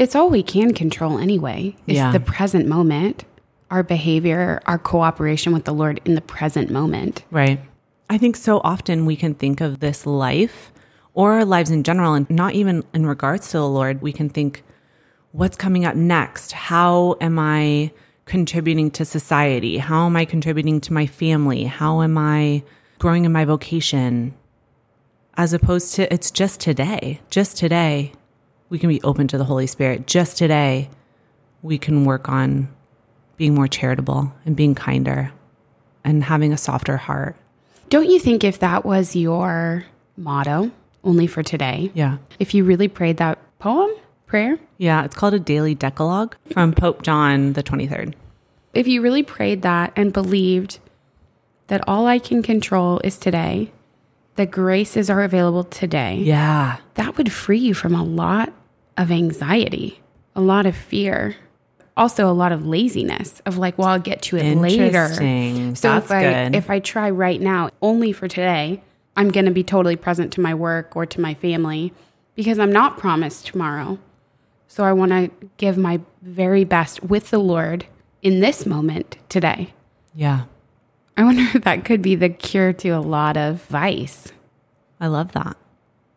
It's 0.00 0.16
all 0.16 0.30
we 0.30 0.42
can 0.42 0.72
control 0.72 1.18
anyway. 1.18 1.76
It's 1.86 1.96
Yeah. 1.96 2.10
the 2.10 2.20
present 2.20 2.66
moment, 2.66 3.24
our 3.70 3.82
behavior, 3.82 4.62
our 4.64 4.78
cooperation 4.78 5.52
with 5.52 5.66
the 5.66 5.74
Lord 5.74 6.00
in 6.06 6.14
the 6.14 6.22
present 6.22 6.70
moment. 6.70 7.22
Right. 7.30 7.60
I 8.08 8.16
think 8.16 8.34
so 8.34 8.62
often 8.64 9.04
we 9.04 9.14
can 9.14 9.34
think 9.34 9.60
of 9.60 9.80
this 9.80 10.06
life 10.06 10.72
or 11.12 11.34
our 11.34 11.44
lives 11.44 11.70
in 11.70 11.82
general, 11.82 12.14
and 12.14 12.28
not 12.30 12.54
even 12.54 12.82
in 12.94 13.04
regards 13.04 13.50
to 13.50 13.58
the 13.58 13.68
Lord, 13.68 14.00
we 14.00 14.10
can 14.10 14.30
think, 14.30 14.62
what's 15.32 15.58
coming 15.58 15.84
up 15.84 15.96
next? 15.96 16.52
How 16.52 17.16
am 17.20 17.38
I 17.38 17.90
contributing 18.24 18.90
to 18.92 19.04
society? 19.04 19.76
How 19.76 20.06
am 20.06 20.16
I 20.16 20.24
contributing 20.24 20.80
to 20.80 20.94
my 20.94 21.04
family? 21.04 21.64
How 21.64 22.00
am 22.00 22.16
I 22.16 22.62
growing 22.98 23.26
in 23.26 23.32
my 23.32 23.44
vocation? 23.44 24.32
As 25.36 25.52
opposed 25.52 25.94
to, 25.96 26.10
it's 26.10 26.30
just 26.30 26.58
today. 26.58 27.20
Just 27.28 27.58
today, 27.58 28.12
we 28.70 28.78
can 28.78 28.88
be 28.88 29.02
open 29.02 29.28
to 29.28 29.36
the 29.38 29.44
Holy 29.44 29.66
Spirit. 29.66 30.06
Just 30.06 30.38
today, 30.38 30.88
we 31.62 31.76
can 31.76 32.04
work 32.04 32.28
on 32.28 32.68
being 33.36 33.54
more 33.54 33.68
charitable 33.68 34.32
and 34.46 34.56
being 34.56 34.74
kinder 34.74 35.32
and 36.04 36.24
having 36.24 36.52
a 36.52 36.56
softer 36.56 36.96
heart. 36.96 37.36
Don't 37.90 38.08
you 38.08 38.18
think 38.18 38.44
if 38.44 38.58
that 38.60 38.84
was 38.84 39.14
your 39.16 39.84
motto, 40.16 40.70
only 41.02 41.26
for 41.26 41.42
today, 41.42 41.90
Yeah. 41.94 42.18
if 42.38 42.54
you 42.54 42.64
really 42.64 42.88
prayed 42.88 43.16
that 43.18 43.38
poem, 43.58 43.90
prayer, 44.26 44.58
Yeah, 44.78 45.04
it's 45.04 45.14
called 45.16 45.34
a 45.34 45.38
daily 45.40 45.74
decalogue 45.74 46.36
from 46.52 46.72
Pope 46.72 47.02
John 47.02 47.54
the 47.54 47.62
23rd. 47.62 48.14
if 48.72 48.86
you 48.86 49.02
really 49.02 49.22
prayed 49.24 49.62
that 49.62 49.92
and 49.96 50.12
believed 50.12 50.78
that 51.66 51.80
all 51.88 52.06
I 52.06 52.18
can 52.20 52.42
control 52.42 53.00
is 53.02 53.16
today, 53.16 53.72
the 54.36 54.46
graces 54.46 55.10
are 55.10 55.22
available 55.22 55.64
today, 55.64 56.18
Yeah. 56.22 56.76
that 56.94 57.16
would 57.16 57.32
free 57.32 57.58
you 57.58 57.74
from 57.74 57.94
a 57.94 58.04
lot 58.04 58.52
of 59.00 59.10
anxiety, 59.10 60.00
a 60.36 60.40
lot 60.40 60.66
of 60.66 60.76
fear, 60.76 61.36
also 61.96 62.30
a 62.30 62.32
lot 62.32 62.52
of 62.52 62.66
laziness 62.66 63.40
of 63.46 63.56
like, 63.56 63.78
well, 63.78 63.88
I'll 63.88 63.98
get 63.98 64.20
to 64.22 64.36
it 64.36 64.56
later. 64.56 65.08
So 65.74 65.88
That's 65.88 66.04
if 66.06 66.10
I 66.10 66.22
good. 66.22 66.56
if 66.56 66.68
I 66.70 66.80
try 66.80 67.08
right 67.10 67.40
now, 67.40 67.70
only 67.80 68.12
for 68.12 68.28
today, 68.28 68.82
I'm 69.16 69.30
going 69.30 69.46
to 69.46 69.50
be 69.50 69.64
totally 69.64 69.96
present 69.96 70.32
to 70.34 70.40
my 70.40 70.54
work 70.54 70.94
or 70.96 71.06
to 71.06 71.20
my 71.20 71.34
family 71.34 71.92
because 72.34 72.58
I'm 72.58 72.72
not 72.72 72.98
promised 72.98 73.46
tomorrow. 73.46 73.98
So 74.68 74.84
I 74.84 74.92
want 74.92 75.12
to 75.12 75.30
give 75.56 75.76
my 75.76 76.00
very 76.22 76.64
best 76.64 77.02
with 77.02 77.30
the 77.30 77.38
Lord 77.38 77.86
in 78.22 78.40
this 78.40 78.66
moment 78.66 79.16
today. 79.28 79.72
yeah. 80.14 80.42
I 81.16 81.24
wonder 81.24 81.42
if 81.54 81.64
that 81.64 81.84
could 81.84 82.00
be 82.02 82.14
the 82.14 82.28
cure 82.30 82.72
to 82.74 82.90
a 82.90 83.00
lot 83.00 83.36
of 83.36 83.62
vice. 83.64 84.32
I 85.00 85.08
love 85.08 85.32
that. 85.32 85.56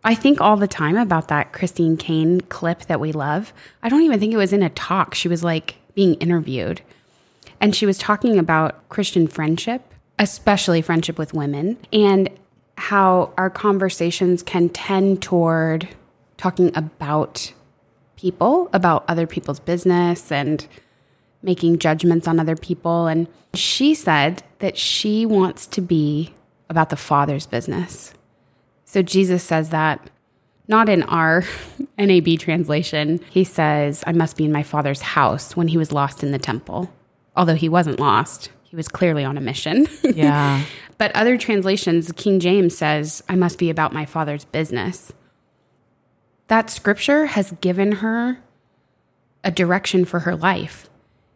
I 0.04 0.16
think 0.16 0.42
all 0.42 0.58
the 0.58 0.68
time 0.68 0.98
about 0.98 1.30
that 1.30 1.54
Christine 1.54 1.98
Kane 1.98 2.42
clip 2.42 2.82
that 2.88 3.00
we 3.00 3.12
love. 3.12 3.54
I 3.82 3.90
don't 3.90 4.02
even 4.02 4.20
think 4.20 4.34
it 4.34 4.38
was 4.38 4.54
in 4.54 4.64
a 4.64 4.70
talk. 4.70 5.16
She 5.16 5.28
was 5.28 5.44
like 5.44 5.76
being 5.96 6.16
interviewed. 6.16 6.82
And 7.62 7.74
she 7.76 7.86
was 7.86 7.98
talking 7.98 8.38
about 8.38 8.90
Christian 8.90 9.28
friendship, 9.28 9.82
especially 10.20 10.82
friendship 10.82 11.18
with 11.18 11.34
women. 11.34 11.78
And 11.94 12.30
how 12.76 13.34
our 13.38 13.50
conversations 13.50 14.44
can 14.44 14.68
tend 14.70 15.22
toward 15.22 15.88
talking 16.38 16.76
about 16.76 17.54
people, 18.18 18.70
about 18.74 19.06
other 19.08 19.28
people's 19.28 19.60
business 19.60 20.32
and 20.32 20.68
making 21.42 21.78
judgments 21.78 22.28
on 22.28 22.40
other 22.40 22.56
people. 22.56 23.08
And 23.08 23.28
she 23.54 23.94
said 23.94 24.44
that 24.60 24.78
she 24.78 25.26
wants 25.26 25.68
to 25.68 25.82
be 25.82 26.34
about 26.70 26.90
the 26.90 26.98
Father's 26.98 27.46
business. 27.46 28.14
So 28.94 29.02
Jesus 29.02 29.44
says 29.44 29.72
that 29.72 30.12
not 30.68 30.88
in 30.88 31.02
our 31.04 31.44
NAB 31.98 32.38
translation. 32.38 33.20
He 33.32 33.44
says, 33.44 34.04
I 34.06 34.12
must 34.12 34.38
be 34.38 34.46
in 34.46 34.52
my 34.52 34.62
Father's 34.62 35.02
house 35.02 35.58
when 35.58 35.68
he 35.68 35.78
was 35.78 35.92
lost 35.92 36.22
in 36.22 36.30
the 36.30 36.38
temple. 36.38 36.94
Although 37.36 37.56
he 37.56 37.70
wasn't 37.70 38.00
lost, 38.00 38.52
he 38.62 38.76
was 38.76 38.88
clearly 38.88 39.26
on 39.26 39.36
a 39.36 39.42
mission. 39.42 39.88
Yeah. 40.04 40.64
but 41.00 41.12
other 41.16 41.40
translations, 41.40 42.12
King 42.12 42.40
James 42.40 42.78
says, 42.78 43.24
I 43.28 43.34
must 43.36 43.58
be 43.58 43.72
about 43.72 43.94
my 43.94 44.06
Father's 44.06 44.46
business. 44.46 45.12
That 46.48 46.70
scripture 46.70 47.26
has 47.26 47.52
given 47.62 47.94
her 47.94 48.44
a 49.44 49.50
direction 49.50 50.06
for 50.06 50.20
her 50.20 50.36
life. 50.36 50.88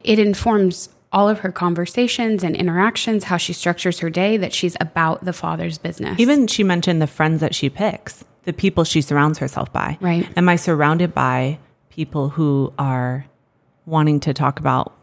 It 0.03 0.19
informs 0.19 0.89
all 1.17 1.27
of 1.27 1.39
her 1.39 1.51
conversations 1.51 2.43
and 2.43 2.55
interactions, 2.55 3.24
how 3.24 3.38
she 3.38 3.51
structures 3.51 3.97
her 3.97 4.09
day, 4.09 4.38
that 4.38 4.53
she's 4.53 4.77
about 4.79 5.25
the 5.25 5.33
Father's 5.33 5.79
business. 5.79 6.19
Even 6.19 6.45
she 6.45 6.63
mentioned 6.63 7.01
the 7.01 7.07
friends 7.07 7.41
that 7.41 7.55
she 7.55 7.71
picks, 7.71 8.24
the 8.43 8.53
people 8.53 8.83
she 8.83 9.01
surrounds 9.01 9.39
herself 9.39 9.74
by. 9.74 9.97
Right. 10.00 10.29
Am 10.38 10.47
I 10.47 10.57
surrounded 10.57 11.15
by 11.15 11.57
people 11.89 12.29
who 12.29 12.71
are 12.77 13.25
wanting 13.88 14.19
to 14.19 14.31
talk 14.31 14.59
about 14.59 14.93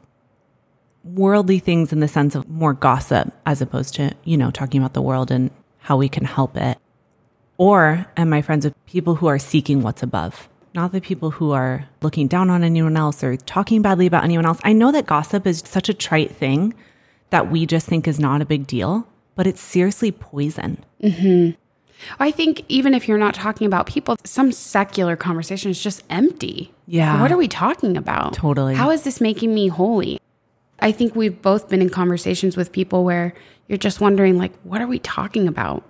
worldly 1.03 1.59
things 1.59 1.93
in 1.93 1.99
the 1.99 2.07
sense 2.07 2.37
of 2.37 2.49
more 2.49 2.75
gossip 2.75 3.35
as 3.45 3.61
opposed 3.61 3.95
to, 3.97 4.13
you 4.23 4.37
know, 4.37 4.53
talking 4.53 4.81
about 4.81 4.95
the 4.95 5.03
world 5.03 5.33
and 5.33 5.51
how 5.79 5.97
we 5.97 6.09
can 6.09 6.25
help 6.25 6.57
it? 6.57 6.79
Or 7.59 8.07
am 8.17 8.33
I 8.33 8.41
friends 8.41 8.65
with 8.65 8.87
people 8.87 9.17
who 9.17 9.27
are 9.27 9.41
seeking 9.41 9.83
what's 9.83 10.05
above? 10.05 10.49
Not 10.75 10.91
the 10.91 11.01
people 11.01 11.31
who 11.31 11.53
are 11.53 11.89
looking 12.03 12.27
down 12.27 12.51
on 12.51 12.65
anyone 12.65 12.97
else 12.97 13.23
or 13.23 13.37
talking 13.37 13.81
badly 13.81 14.07
about 14.07 14.25
anyone 14.25 14.45
else. 14.45 14.59
I 14.65 14.73
know 14.73 14.91
that 14.91 15.07
gossip 15.07 15.47
is 15.47 15.63
such 15.65 15.89
a 15.89 15.95
trite 15.95 16.33
thing 16.33 16.75
that 17.31 17.49
we 17.49 17.65
just 17.65 17.87
think 17.87 18.09
is 18.09 18.19
not 18.19 18.43
a 18.43 18.45
big 18.45 18.67
deal, 18.67 19.07
but 19.37 19.47
it's 19.47 19.61
seriously 19.61 20.11
poison. 20.11 20.85
Mm-hmm. 21.01 21.53
I 22.19 22.33
think 22.33 22.65
even 22.69 22.93
if 22.93 23.07
you're 23.07 23.19
not 23.19 23.35
talking 23.35 23.69
about 23.69 23.87
people, 23.87 24.17
some 24.25 24.51
secular 24.51 25.15
conversation 25.15 25.71
is 25.71 25.81
just 25.81 26.03
empty. 26.11 26.73
Yeah. 26.89 27.21
What 27.21 27.31
are 27.31 27.37
we 27.37 27.47
talking 27.47 27.97
about? 27.97 28.35
Totally. 28.35 28.75
How 28.75 28.91
is 28.91 29.05
this 29.05 29.21
making 29.21 29.55
me 29.55 29.69
holy? 29.69 30.21
I 30.81 30.91
think 30.91 31.15
we've 31.15 31.41
both 31.41 31.69
been 31.69 31.83
in 31.83 31.89
conversations 31.89 32.57
with 32.57 32.73
people 32.73 33.05
where 33.05 33.33
you're 33.69 33.79
just 33.79 34.01
wondering, 34.01 34.39
like, 34.39 34.53
what 34.65 34.81
are 34.81 34.89
we 34.89 34.99
talking 34.99 35.47
about? 35.47 35.85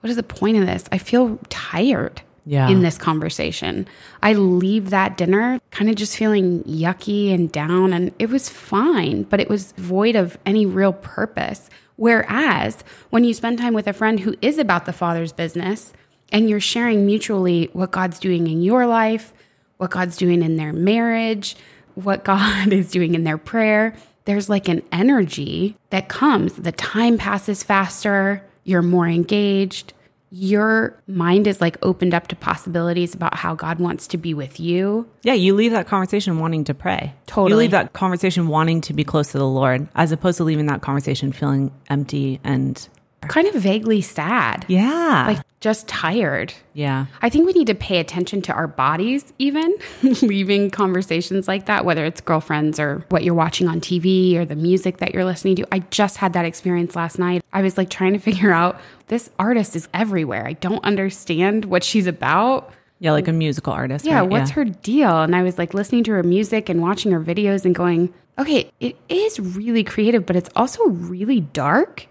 What 0.00 0.10
is 0.10 0.16
the 0.16 0.22
point 0.22 0.56
of 0.58 0.66
this? 0.66 0.84
I 0.92 0.98
feel 0.98 1.40
tired 1.48 2.22
Yeah. 2.48 2.68
in 2.70 2.80
this 2.80 2.96
conversation. 2.96 3.86
I 4.22 4.32
leave 4.32 4.88
that 4.88 5.18
dinner 5.18 5.60
kind 5.70 5.90
of 5.90 5.96
just 5.96 6.16
feeling 6.16 6.64
yucky 6.64 7.32
and 7.32 7.52
down, 7.52 7.92
and 7.92 8.12
it 8.18 8.30
was 8.30 8.48
fine, 8.48 9.24
but 9.24 9.38
it 9.38 9.50
was 9.50 9.72
void 9.72 10.16
of 10.16 10.38
any 10.46 10.64
real 10.64 10.94
purpose. 10.94 11.68
Whereas 11.96 12.84
when 13.10 13.24
you 13.24 13.34
spend 13.34 13.58
time 13.58 13.74
with 13.74 13.86
a 13.86 13.92
friend 13.92 14.20
who 14.20 14.34
is 14.40 14.56
about 14.56 14.86
the 14.86 14.92
Father's 14.92 15.32
business 15.32 15.92
and 16.30 16.48
you're 16.48 16.60
sharing 16.60 17.04
mutually 17.04 17.68
what 17.72 17.90
God's 17.90 18.18
doing 18.18 18.46
in 18.46 18.62
your 18.62 18.86
life, 18.86 19.34
what 19.76 19.90
God's 19.90 20.16
doing 20.16 20.42
in 20.42 20.56
their 20.56 20.72
marriage, 20.72 21.54
what 21.96 22.24
God 22.32 22.72
is 22.72 22.90
doing 22.90 23.14
in 23.14 23.24
their 23.24 23.36
prayer, 23.36 23.94
there's 24.24 24.48
like 24.48 24.68
an 24.68 24.82
energy 24.92 25.76
that 25.90 26.08
comes. 26.08 26.54
The 26.54 26.72
time 26.72 27.18
passes 27.18 27.62
faster, 27.62 28.44
you're 28.64 28.82
more 28.82 29.08
engaged, 29.08 29.92
your 30.30 31.00
mind 31.06 31.46
is 31.46 31.60
like 31.60 31.76
opened 31.82 32.14
up 32.14 32.28
to 32.28 32.36
possibilities 32.36 33.14
about 33.14 33.34
how 33.34 33.54
God 33.54 33.78
wants 33.78 34.06
to 34.08 34.18
be 34.18 34.34
with 34.34 34.60
you. 34.60 35.08
Yeah, 35.22 35.32
you 35.34 35.54
leave 35.54 35.72
that 35.72 35.86
conversation 35.86 36.38
wanting 36.38 36.64
to 36.64 36.74
pray. 36.74 37.14
Totally. 37.26 37.50
You 37.50 37.56
leave 37.56 37.70
that 37.70 37.92
conversation 37.92 38.48
wanting 38.48 38.80
to 38.82 38.92
be 38.92 39.04
close 39.04 39.32
to 39.32 39.38
the 39.38 39.46
Lord 39.46 39.88
as 39.94 40.12
opposed 40.12 40.36
to 40.38 40.44
leaving 40.44 40.66
that 40.66 40.82
conversation 40.82 41.32
feeling 41.32 41.72
empty 41.88 42.40
and 42.44 42.88
Kind 43.28 43.48
of 43.48 43.54
vaguely 43.54 44.00
sad. 44.00 44.64
yeah. 44.68 45.24
Like 45.28 45.38
just 45.60 45.88
tired. 45.88 46.54
yeah. 46.72 47.06
I 47.20 47.28
think 47.28 47.46
we 47.46 47.52
need 47.52 47.66
to 47.66 47.74
pay 47.74 47.98
attention 47.98 48.42
to 48.42 48.52
our 48.52 48.68
bodies, 48.68 49.32
even 49.40 49.76
leaving 50.22 50.70
conversations 50.70 51.48
like 51.48 51.66
that, 51.66 51.84
whether 51.84 52.04
it's 52.04 52.20
girlfriends 52.20 52.78
or 52.78 53.04
what 53.08 53.24
you're 53.24 53.34
watching 53.34 53.66
on 53.66 53.80
TV 53.80 54.36
or 54.36 54.44
the 54.44 54.54
music 54.54 54.98
that 54.98 55.12
you're 55.12 55.24
listening 55.24 55.56
to. 55.56 55.66
I 55.72 55.80
just 55.90 56.18
had 56.18 56.32
that 56.34 56.44
experience 56.44 56.94
last 56.94 57.18
night. 57.18 57.42
I 57.52 57.62
was 57.62 57.76
like 57.76 57.90
trying 57.90 58.12
to 58.12 58.18
figure 58.28 58.52
out 58.52 58.80
this 59.08 59.30
artist 59.38 59.74
is 59.74 59.88
everywhere. 59.92 60.46
I 60.46 60.52
don't 60.52 60.84
understand 60.84 61.64
what 61.64 61.82
she's 61.82 62.06
about. 62.06 62.72
Yeah, 63.00 63.12
like 63.12 63.28
a 63.28 63.32
musical 63.32 63.72
artist. 63.72 64.04
Yeah, 64.04 64.20
right? 64.20 64.30
what's 64.30 64.50
her 64.50 64.64
deal? 64.64 65.22
And 65.22 65.34
I 65.34 65.42
was 65.42 65.58
like 65.58 65.74
listening 65.74 66.04
to 66.04 66.12
her 66.12 66.22
music 66.22 66.68
and 66.68 66.82
watching 66.82 67.12
her 67.12 67.20
videos 67.20 67.64
and 67.64 67.74
going, 67.74 68.12
okay, 68.38 68.70
it 68.80 68.96
is 69.08 69.40
really 69.40 69.82
creative, 69.84 70.24
but 70.26 70.36
it's 70.36 70.50
also 70.54 70.84
really 70.86 71.40
dark. 71.40 72.06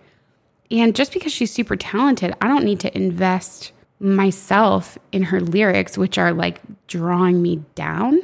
And 0.69 0.95
just 0.95 1.13
because 1.13 1.31
she's 1.31 1.51
super 1.51 1.75
talented, 1.75 2.33
I 2.41 2.47
don't 2.47 2.65
need 2.65 2.81
to 2.81 2.95
invest 2.95 3.71
myself 4.00 4.97
in 5.12 5.24
her 5.24 5.39
lyrics, 5.39 5.97
which 5.97 6.17
are 6.17 6.33
like 6.33 6.62
drawing 6.88 7.41
me 7.41 7.63
down, 7.75 8.19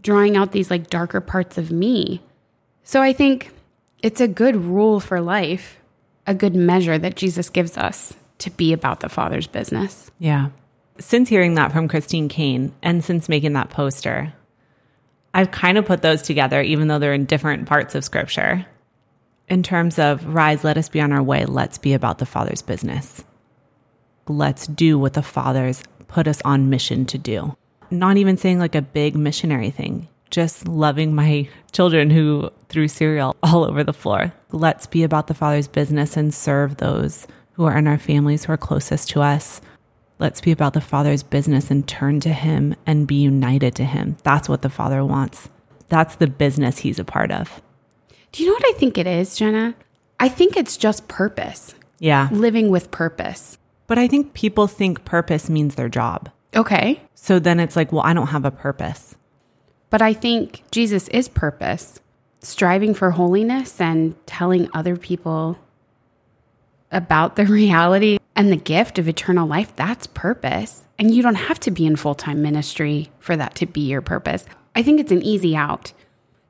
drawing 0.00 0.36
out 0.36 0.52
these 0.52 0.70
like 0.70 0.90
darker 0.90 1.20
parts 1.20 1.58
of 1.58 1.70
me. 1.70 2.20
So 2.84 3.00
I 3.02 3.12
think 3.12 3.52
it's 4.02 4.20
a 4.20 4.28
good 4.28 4.56
rule 4.56 5.00
for 5.00 5.20
life, 5.20 5.78
a 6.26 6.34
good 6.34 6.54
measure 6.54 6.98
that 6.98 7.16
Jesus 7.16 7.50
gives 7.50 7.76
us 7.76 8.14
to 8.38 8.50
be 8.50 8.72
about 8.72 9.00
the 9.00 9.08
Father's 9.08 9.46
business. 9.46 10.10
Yeah. 10.18 10.48
Since 10.98 11.28
hearing 11.28 11.54
that 11.54 11.72
from 11.72 11.88
Christine 11.88 12.28
Kane 12.28 12.74
and 12.82 13.04
since 13.04 13.28
making 13.28 13.52
that 13.52 13.70
poster, 13.70 14.32
I've 15.34 15.50
kind 15.50 15.78
of 15.78 15.86
put 15.86 16.02
those 16.02 16.22
together, 16.22 16.60
even 16.60 16.88
though 16.88 16.98
they're 16.98 17.14
in 17.14 17.24
different 17.24 17.66
parts 17.66 17.94
of 17.94 18.04
scripture. 18.04 18.66
In 19.48 19.62
terms 19.62 19.98
of 19.98 20.24
rise, 20.26 20.64
let 20.64 20.78
us 20.78 20.88
be 20.88 21.00
on 21.00 21.12
our 21.12 21.22
way, 21.22 21.44
let's 21.44 21.78
be 21.78 21.92
about 21.92 22.18
the 22.18 22.26
Father's 22.26 22.62
business. 22.62 23.24
Let's 24.28 24.66
do 24.66 24.98
what 24.98 25.14
the 25.14 25.22
Father's 25.22 25.82
put 26.08 26.28
us 26.28 26.40
on 26.44 26.70
mission 26.70 27.06
to 27.06 27.18
do. 27.18 27.56
Not 27.90 28.16
even 28.16 28.36
saying 28.36 28.58
like 28.58 28.74
a 28.74 28.82
big 28.82 29.16
missionary 29.16 29.70
thing, 29.70 30.08
just 30.30 30.68
loving 30.68 31.14
my 31.14 31.48
children 31.72 32.08
who 32.10 32.50
threw 32.68 32.88
cereal 32.88 33.36
all 33.42 33.64
over 33.64 33.84
the 33.84 33.92
floor. 33.92 34.32
Let's 34.50 34.86
be 34.86 35.02
about 35.02 35.26
the 35.26 35.34
Father's 35.34 35.68
business 35.68 36.16
and 36.16 36.32
serve 36.32 36.76
those 36.76 37.26
who 37.52 37.64
are 37.64 37.76
in 37.76 37.86
our 37.86 37.98
families 37.98 38.44
who 38.44 38.52
are 38.52 38.58
closest 38.58 39.10
to 39.10 39.20
us. 39.20 39.60
Let's 40.18 40.40
be 40.40 40.52
about 40.52 40.72
the 40.72 40.80
Father's 40.80 41.22
business 41.22 41.70
and 41.70 41.86
turn 41.86 42.20
to 42.20 42.32
Him 42.32 42.74
and 42.86 43.06
be 43.06 43.16
united 43.16 43.74
to 43.74 43.84
Him. 43.84 44.16
That's 44.22 44.48
what 44.48 44.62
the 44.62 44.70
Father 44.70 45.04
wants. 45.04 45.48
That's 45.88 46.16
the 46.16 46.28
business 46.28 46.78
He's 46.78 46.98
a 46.98 47.04
part 47.04 47.30
of. 47.30 47.60
Do 48.32 48.42
you 48.42 48.48
know 48.48 48.54
what 48.54 48.74
I 48.74 48.78
think 48.78 48.98
it 48.98 49.06
is, 49.06 49.36
Jenna? 49.36 49.74
I 50.18 50.28
think 50.28 50.56
it's 50.56 50.76
just 50.76 51.08
purpose, 51.08 51.74
Yeah. 51.98 52.28
living 52.32 52.70
with 52.70 52.90
purpose. 52.90 53.58
But 53.86 53.98
I 53.98 54.08
think 54.08 54.32
people 54.34 54.66
think 54.66 55.04
purpose 55.04 55.50
means 55.50 55.74
their 55.74 55.88
job. 55.88 56.30
Okay. 56.54 57.00
So 57.14 57.38
then 57.38 57.60
it's 57.60 57.76
like, 57.76 57.92
well, 57.92 58.02
I 58.04 58.14
don't 58.14 58.28
have 58.28 58.44
a 58.44 58.50
purpose. 58.50 59.16
But 59.90 60.00
I 60.00 60.14
think 60.14 60.62
Jesus 60.70 61.08
is 61.08 61.28
purpose, 61.28 62.00
striving 62.40 62.94
for 62.94 63.10
holiness 63.10 63.80
and 63.80 64.14
telling 64.26 64.68
other 64.72 64.96
people 64.96 65.58
about 66.90 67.36
the 67.36 67.44
reality 67.60 68.18
and 68.34 68.50
the 68.50 68.56
gift 68.56 68.98
of 68.98 69.08
eternal 69.08 69.46
life. 69.46 69.74
That's 69.76 70.06
purpose. 70.06 70.84
And 70.98 71.14
you 71.14 71.22
don't 71.22 71.34
have 71.34 71.60
to 71.60 71.70
be 71.70 71.84
in 71.84 71.96
full 71.96 72.14
time 72.14 72.40
ministry 72.42 73.10
for 73.18 73.36
that 73.36 73.54
to 73.56 73.66
be 73.66 73.82
your 73.82 74.00
purpose. 74.02 74.46
I 74.74 74.82
think 74.82 75.00
it's 75.00 75.12
an 75.12 75.22
easy 75.22 75.54
out 75.56 75.92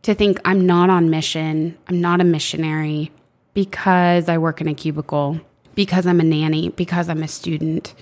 to 0.03 0.15
think 0.15 0.41
I'm 0.45 0.67
not 0.67 0.91
on 0.91 1.11
mission, 1.11 1.79
I'm 1.89 2.01
not 2.01 2.21
a 2.21 2.25
missionary 2.25 3.13
because 3.55 4.29
I 4.29 4.39
work 4.39 4.61
in 4.61 4.69
a 4.69 4.75
cubicle, 4.75 5.41
because 5.75 6.07
I'm 6.07 6.21
a 6.21 6.25
nanny, 6.25 6.71
because 6.71 7.09
I'm 7.09 7.23
a 7.23 7.29
student. 7.29 7.95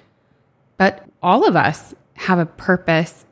But 0.77 1.05
all 1.23 1.47
of 1.47 1.57
us 1.57 1.95
have 2.15 2.39
a 2.39 2.47
purpose 2.47 3.27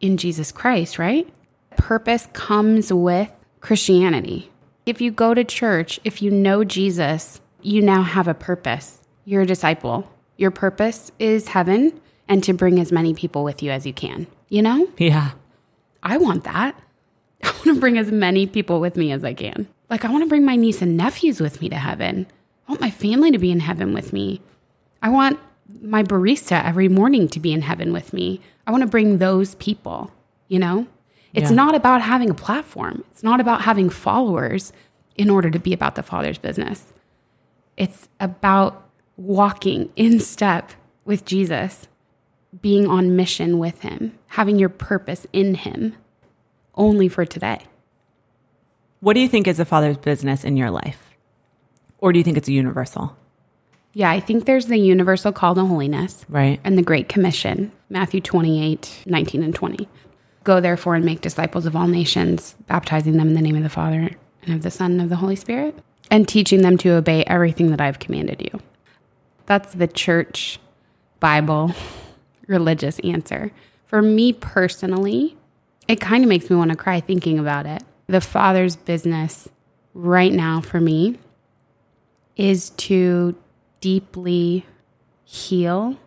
in 0.00 0.16
Jesus 0.16 0.52
Christ, 0.52 0.98
right? 0.98 1.28
Purpose 1.76 2.28
comes 2.32 2.92
with 2.92 3.30
Christianity. 3.60 4.50
If 4.86 5.00
you 5.00 5.10
go 5.10 5.34
to 5.34 5.44
church, 5.44 6.00
if 6.04 6.22
you 6.22 6.30
know 6.30 6.64
Jesus, 6.64 7.40
you 7.62 7.82
now 7.82 8.02
have 8.02 8.26
a 8.26 8.34
purpose. 8.34 9.00
You're 9.24 9.42
a 9.42 9.46
disciple. 9.46 10.10
Your 10.36 10.50
purpose 10.50 11.12
is 11.18 11.48
heaven 11.48 12.00
and 12.28 12.42
to 12.44 12.52
bring 12.52 12.80
as 12.80 12.92
many 12.92 13.14
people 13.14 13.44
with 13.44 13.62
you 13.62 13.70
as 13.70 13.86
you 13.86 13.92
can. 13.92 14.26
You 14.48 14.62
know, 14.62 14.88
Yeah. 14.96 15.32
I 16.02 16.16
want 16.16 16.44
that. 16.44 16.80
I 17.42 17.50
want 17.50 17.64
to 17.64 17.80
bring 17.80 17.98
as 17.98 18.10
many 18.10 18.46
people 18.46 18.80
with 18.80 18.96
me 18.96 19.12
as 19.12 19.24
I 19.24 19.34
can. 19.34 19.68
Like, 19.90 20.04
I 20.04 20.10
want 20.10 20.22
to 20.24 20.28
bring 20.28 20.44
my 20.44 20.56
niece 20.56 20.82
and 20.82 20.96
nephews 20.96 21.40
with 21.40 21.60
me 21.60 21.68
to 21.68 21.76
heaven. 21.76 22.26
I 22.66 22.72
want 22.72 22.80
my 22.80 22.90
family 22.90 23.30
to 23.30 23.38
be 23.38 23.50
in 23.50 23.60
heaven 23.60 23.94
with 23.94 24.12
me. 24.12 24.40
I 25.02 25.08
want 25.08 25.38
my 25.80 26.02
barista 26.02 26.62
every 26.64 26.88
morning 26.88 27.28
to 27.28 27.40
be 27.40 27.52
in 27.52 27.62
heaven 27.62 27.92
with 27.92 28.12
me. 28.12 28.40
I 28.66 28.70
want 28.70 28.82
to 28.82 28.88
bring 28.88 29.18
those 29.18 29.54
people, 29.56 30.12
you 30.48 30.58
know? 30.58 30.86
It's 31.34 31.50
Yeah. 31.50 31.56
not 31.56 31.74
about 31.74 32.02
having 32.02 32.30
a 32.30 32.34
platform, 32.34 33.04
it's 33.10 33.22
not 33.22 33.40
about 33.40 33.62
having 33.62 33.90
followers 33.90 34.72
in 35.16 35.30
order 35.30 35.50
to 35.50 35.58
be 35.58 35.72
about 35.72 35.94
the 35.94 36.02
Father's 36.02 36.38
business. 36.38 36.92
It's 37.76 38.08
about 38.18 38.88
walking 39.16 39.90
in 39.96 40.20
step 40.20 40.72
with 41.04 41.24
Jesus, 41.24 41.86
being 42.62 42.86
on 42.86 43.14
mission 43.16 43.58
with 43.58 43.82
Him, 43.82 44.12
having 44.28 44.58
your 44.58 44.68
purpose 44.68 45.26
in 45.32 45.54
Him 45.54 45.94
only 46.78 47.08
for 47.08 47.26
today. 47.26 47.60
What 49.00 49.14
do 49.14 49.20
you 49.20 49.28
think 49.28 49.46
is 49.46 49.60
a 49.60 49.64
father's 49.64 49.98
business 49.98 50.44
in 50.44 50.56
your 50.56 50.70
life? 50.70 51.10
Or 51.98 52.12
do 52.12 52.18
you 52.18 52.24
think 52.24 52.36
it's 52.36 52.48
a 52.48 52.52
universal? 52.52 53.16
Yeah, 53.92 54.10
I 54.10 54.20
think 54.20 54.44
there's 54.44 54.66
the 54.66 54.78
universal 54.78 55.32
call 55.32 55.54
to 55.54 55.64
holiness. 55.64 56.24
Right. 56.28 56.60
And 56.64 56.78
the 56.78 56.82
Great 56.82 57.08
Commission, 57.08 57.72
Matthew 57.90 58.20
28, 58.20 59.04
19 59.06 59.42
and 59.42 59.54
20. 59.54 59.88
Go 60.44 60.60
therefore 60.60 60.94
and 60.94 61.04
make 61.04 61.20
disciples 61.20 61.66
of 61.66 61.74
all 61.74 61.88
nations, 61.88 62.54
baptizing 62.66 63.16
them 63.16 63.28
in 63.28 63.34
the 63.34 63.42
name 63.42 63.56
of 63.56 63.62
the 63.62 63.68
Father 63.68 64.10
and 64.42 64.54
of 64.54 64.62
the 64.62 64.70
Son 64.70 64.92
and 64.92 65.02
of 65.02 65.08
the 65.08 65.16
Holy 65.16 65.36
Spirit, 65.36 65.74
and 66.10 66.28
teaching 66.28 66.62
them 66.62 66.78
to 66.78 66.90
obey 66.90 67.24
everything 67.24 67.70
that 67.70 67.80
I've 67.80 67.98
commanded 67.98 68.40
you. 68.40 68.60
That's 69.46 69.74
the 69.74 69.88
church 69.88 70.58
Bible 71.20 71.72
religious 72.46 72.98
answer. 73.00 73.50
For 73.86 74.02
me 74.02 74.32
personally, 74.32 75.37
it 75.88 76.00
kind 76.00 76.22
of 76.22 76.28
makes 76.28 76.50
me 76.50 76.56
want 76.56 76.70
to 76.70 76.76
cry 76.76 77.00
thinking 77.00 77.38
about 77.38 77.66
it. 77.66 77.82
The 78.06 78.20
Father's 78.20 78.76
business 78.76 79.48
right 79.94 80.32
now 80.32 80.60
for 80.60 80.80
me 80.80 81.18
is 82.36 82.70
to 82.70 83.34
deeply 83.80 84.66
heal 85.24 85.98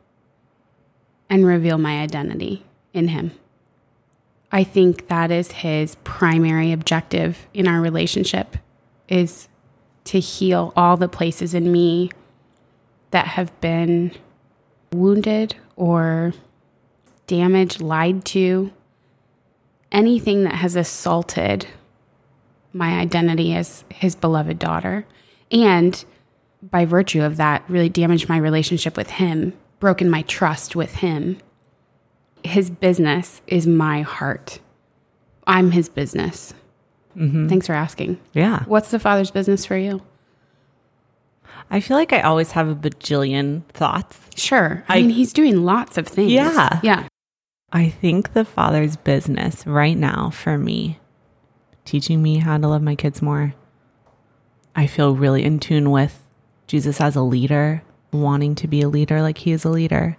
and 1.30 1.46
reveal 1.46 1.78
my 1.78 2.00
identity 2.00 2.64
in 2.94 3.10
Him. 3.10 3.32
I 4.52 4.64
think 4.64 5.08
that 5.08 5.32
is 5.32 5.52
His 5.52 5.96
primary 6.04 6.72
objective 6.72 7.48
in 7.54 7.68
our 7.68 7.82
relationship 7.82 8.58
is 9.08 9.48
to 10.06 10.20
heal 10.20 10.74
all 10.76 10.98
the 10.98 11.08
places 11.08 11.54
in 11.54 11.72
me 11.72 12.12
that 13.12 13.28
have 13.28 13.60
been 13.62 14.12
wounded 14.92 15.56
or 15.76 16.34
damaged, 17.28 17.82
lied 17.82 18.26
to, 18.26 18.72
anything 19.92 20.44
that 20.44 20.56
has 20.56 20.76
assaulted 20.76 21.68
my 22.74 23.00
identity 23.00 23.54
as 23.54 23.84
his 23.90 24.16
beloved 24.16 24.58
daughter. 24.60 25.06
And 25.52 26.04
by 26.64 26.86
virtue 26.86 27.24
of 27.24 27.38
that, 27.38 27.64
really 27.68 27.90
damaged 27.90 28.30
my 28.30 28.38
relationship 28.38 28.96
with 28.96 29.10
him, 29.12 29.54
broken 29.80 30.10
my 30.10 30.22
trust 30.24 30.76
with 30.76 30.96
him. 30.96 31.38
His 32.44 32.70
business 32.70 33.42
is 33.48 33.68
my 33.68 34.02
heart. 34.02 34.60
I'm 35.46 35.72
his 35.72 35.90
business. 35.90 36.54
Mm-hmm. 37.18 37.48
Thanks 37.50 37.68
for 37.68 37.74
asking. 37.74 38.20
Yeah. 38.34 38.64
What's 38.66 38.92
the 38.92 39.00
father's 39.00 39.32
business 39.32 39.66
for 39.66 39.76
you? 39.76 40.02
I 41.70 41.80
feel 41.80 41.98
like 41.98 42.14
I 42.14 42.22
always 42.22 42.52
have 42.52 42.70
a 42.70 42.76
bajillion 42.76 43.64
thoughts. 43.70 44.18
Sure. 44.36 44.84
I, 44.88 44.98
I- 44.98 45.02
mean, 45.02 45.10
he's 45.10 45.34
doing 45.34 45.64
lots 45.64 45.98
of 45.98 46.08
things. 46.08 46.32
Yeah. 46.32 46.80
Yeah. 46.84 47.08
I 47.74 47.90
think 47.90 48.34
the 48.34 48.44
father's 48.44 48.98
business 48.98 49.66
right 49.66 49.98
now 49.98 50.30
for 50.30 50.58
me, 50.58 51.00
teaching 51.86 52.22
me 52.22 52.40
how 52.40 52.58
to 52.58 52.68
love 52.68 52.82
my 52.82 52.96
kids 52.96 53.22
more. 53.22 53.54
I 54.76 54.88
feel 54.88 55.16
really 55.16 55.44
in 55.44 55.60
tune 55.60 55.90
with 55.90 56.28
Jesus 56.68 57.00
as 57.00 57.16
a 57.16 57.22
leader, 57.22 57.82
wanting 58.12 58.56
to 58.56 58.68
be 58.68 58.82
a 58.82 58.90
leader 58.90 59.22
like 59.22 59.40
he 59.40 59.52
is 59.52 59.64
a 59.64 59.70
leader. 59.70 60.18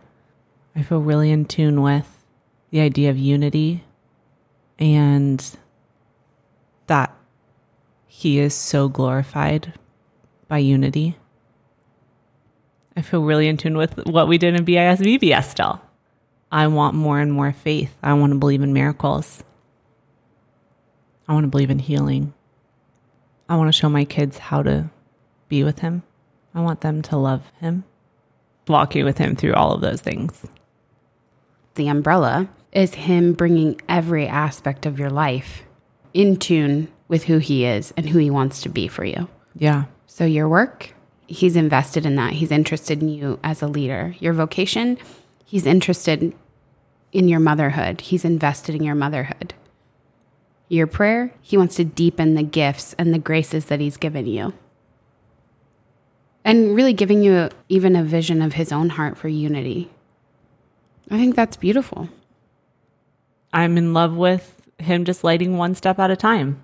I 0.74 0.82
feel 0.82 1.00
really 1.00 1.30
in 1.30 1.44
tune 1.44 1.82
with 1.82 2.24
the 2.70 2.80
idea 2.80 3.10
of 3.10 3.18
unity 3.18 3.84
and 4.78 5.56
that 6.86 7.14
he 8.06 8.38
is 8.38 8.54
so 8.54 8.88
glorified 8.88 9.74
by 10.48 10.58
unity. 10.58 11.18
I 12.96 13.02
feel 13.02 13.22
really 13.22 13.48
in 13.48 13.58
tune 13.58 13.76
with 13.76 14.06
what 14.06 14.26
we 14.26 14.38
did 14.38 14.54
in 14.54 14.64
BIS 14.64 15.00
VBS 15.00 15.44
still. 15.50 15.82
I 16.52 16.66
want 16.66 16.94
more 16.94 17.18
and 17.18 17.32
more 17.32 17.50
faith. 17.52 17.96
I 18.02 18.12
want 18.12 18.32
to 18.34 18.38
believe 18.38 18.62
in 18.62 18.74
miracles. 18.74 19.42
I 21.26 21.32
want 21.32 21.44
to 21.44 21.48
believe 21.48 21.70
in 21.70 21.78
healing. 21.78 22.34
I 23.48 23.56
want 23.56 23.68
to 23.68 23.72
show 23.72 23.88
my 23.88 24.04
kids 24.04 24.36
how 24.36 24.62
to 24.62 24.90
be 25.48 25.64
with 25.64 25.78
him. 25.78 26.02
I 26.54 26.60
want 26.60 26.82
them 26.82 27.00
to 27.02 27.16
love 27.16 27.50
him. 27.58 27.84
Walking 28.68 29.04
with 29.04 29.16
him 29.18 29.34
through 29.34 29.54
all 29.54 29.72
of 29.72 29.80
those 29.80 30.02
things. 30.02 30.46
the 31.74 31.88
umbrella 31.88 32.48
is 32.70 32.94
him 32.94 33.32
bringing 33.32 33.80
every 33.88 34.26
aspect 34.26 34.84
of 34.84 34.98
your 34.98 35.10
life 35.10 35.62
in 36.12 36.36
tune 36.36 36.88
with 37.08 37.24
who 37.24 37.38
he 37.38 37.64
is 37.64 37.94
and 37.96 38.10
who 38.10 38.18
he 38.18 38.30
wants 38.30 38.60
to 38.62 38.68
be 38.68 38.88
for 38.88 39.04
you. 39.04 39.28
Yeah. 39.54 39.84
So, 40.06 40.24
your 40.26 40.48
work, 40.48 40.94
he's 41.26 41.56
invested 41.56 42.04
in 42.04 42.16
that. 42.16 42.34
He's 42.34 42.50
interested 42.50 43.00
in 43.02 43.08
you 43.08 43.38
as 43.42 43.62
a 43.62 43.66
leader. 43.66 44.14
Your 44.20 44.34
vocation, 44.34 44.98
he's 45.44 45.66
interested 45.66 46.34
in 47.12 47.28
your 47.28 47.40
motherhood. 47.40 48.00
He's 48.02 48.24
invested 48.24 48.74
in 48.74 48.82
your 48.82 48.94
motherhood. 48.94 49.54
Your 50.68 50.86
prayer, 50.86 51.32
he 51.42 51.56
wants 51.58 51.76
to 51.76 51.84
deepen 51.84 52.34
the 52.34 52.42
gifts 52.42 52.94
and 52.98 53.12
the 53.12 53.18
graces 53.18 53.66
that 53.66 53.80
he's 53.80 53.96
given 53.98 54.26
you. 54.26 54.54
And 56.44 56.74
really 56.74 56.92
giving 56.92 57.22
you 57.22 57.50
even 57.68 57.94
a 57.94 58.02
vision 58.02 58.42
of 58.42 58.54
his 58.54 58.72
own 58.72 58.90
heart 58.90 59.16
for 59.16 59.28
unity. 59.28 59.90
I 61.10 61.16
think 61.18 61.36
that's 61.36 61.56
beautiful. 61.56 62.08
I'm 63.52 63.76
in 63.76 63.92
love 63.92 64.16
with 64.16 64.56
him 64.78 65.04
just 65.04 65.22
lighting 65.22 65.56
one 65.58 65.74
step 65.74 65.98
at 65.98 66.10
a 66.10 66.16
time. 66.16 66.60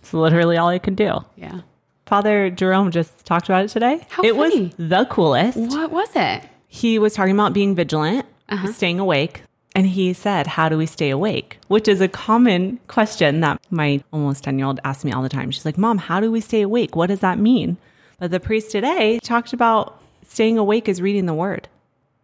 It's 0.00 0.14
literally 0.14 0.56
all 0.56 0.68
I 0.68 0.78
can 0.78 0.94
do. 0.94 1.24
Yeah. 1.36 1.60
Father 2.06 2.48
Jerome 2.50 2.90
just 2.90 3.24
talked 3.26 3.46
about 3.48 3.64
it 3.64 3.68
today. 3.68 4.06
How 4.08 4.22
it 4.22 4.34
funny. 4.34 4.60
was 4.68 4.74
the 4.78 5.04
coolest. 5.10 5.58
What 5.58 5.90
was 5.90 6.08
it? 6.14 6.48
he 6.68 6.98
was 6.98 7.12
talking 7.12 7.34
about 7.34 7.52
being 7.52 7.74
vigilant, 7.74 8.24
Uh-huh. 8.48 8.72
staying 8.72 8.98
awake. 8.98 9.42
And 9.74 9.86
he 9.86 10.12
said, 10.12 10.46
How 10.46 10.68
do 10.68 10.76
we 10.76 10.86
stay 10.86 11.10
awake? 11.10 11.58
Which 11.68 11.88
is 11.88 12.00
a 12.00 12.08
common 12.08 12.78
question 12.88 13.40
that 13.40 13.60
my 13.70 14.02
almost 14.12 14.44
10 14.44 14.58
year 14.58 14.66
old 14.66 14.80
asks 14.84 15.04
me 15.04 15.12
all 15.12 15.22
the 15.22 15.28
time. 15.28 15.50
She's 15.50 15.64
like, 15.64 15.78
Mom, 15.78 15.98
how 15.98 16.20
do 16.20 16.30
we 16.30 16.40
stay 16.40 16.62
awake? 16.62 16.94
What 16.96 17.06
does 17.08 17.20
that 17.20 17.38
mean? 17.38 17.76
But 18.18 18.30
the 18.30 18.40
priest 18.40 18.70
today 18.70 19.18
talked 19.20 19.52
about 19.52 19.98
staying 20.26 20.58
awake 20.58 20.88
is 20.88 21.00
reading 21.00 21.26
the 21.26 21.34
word. 21.34 21.68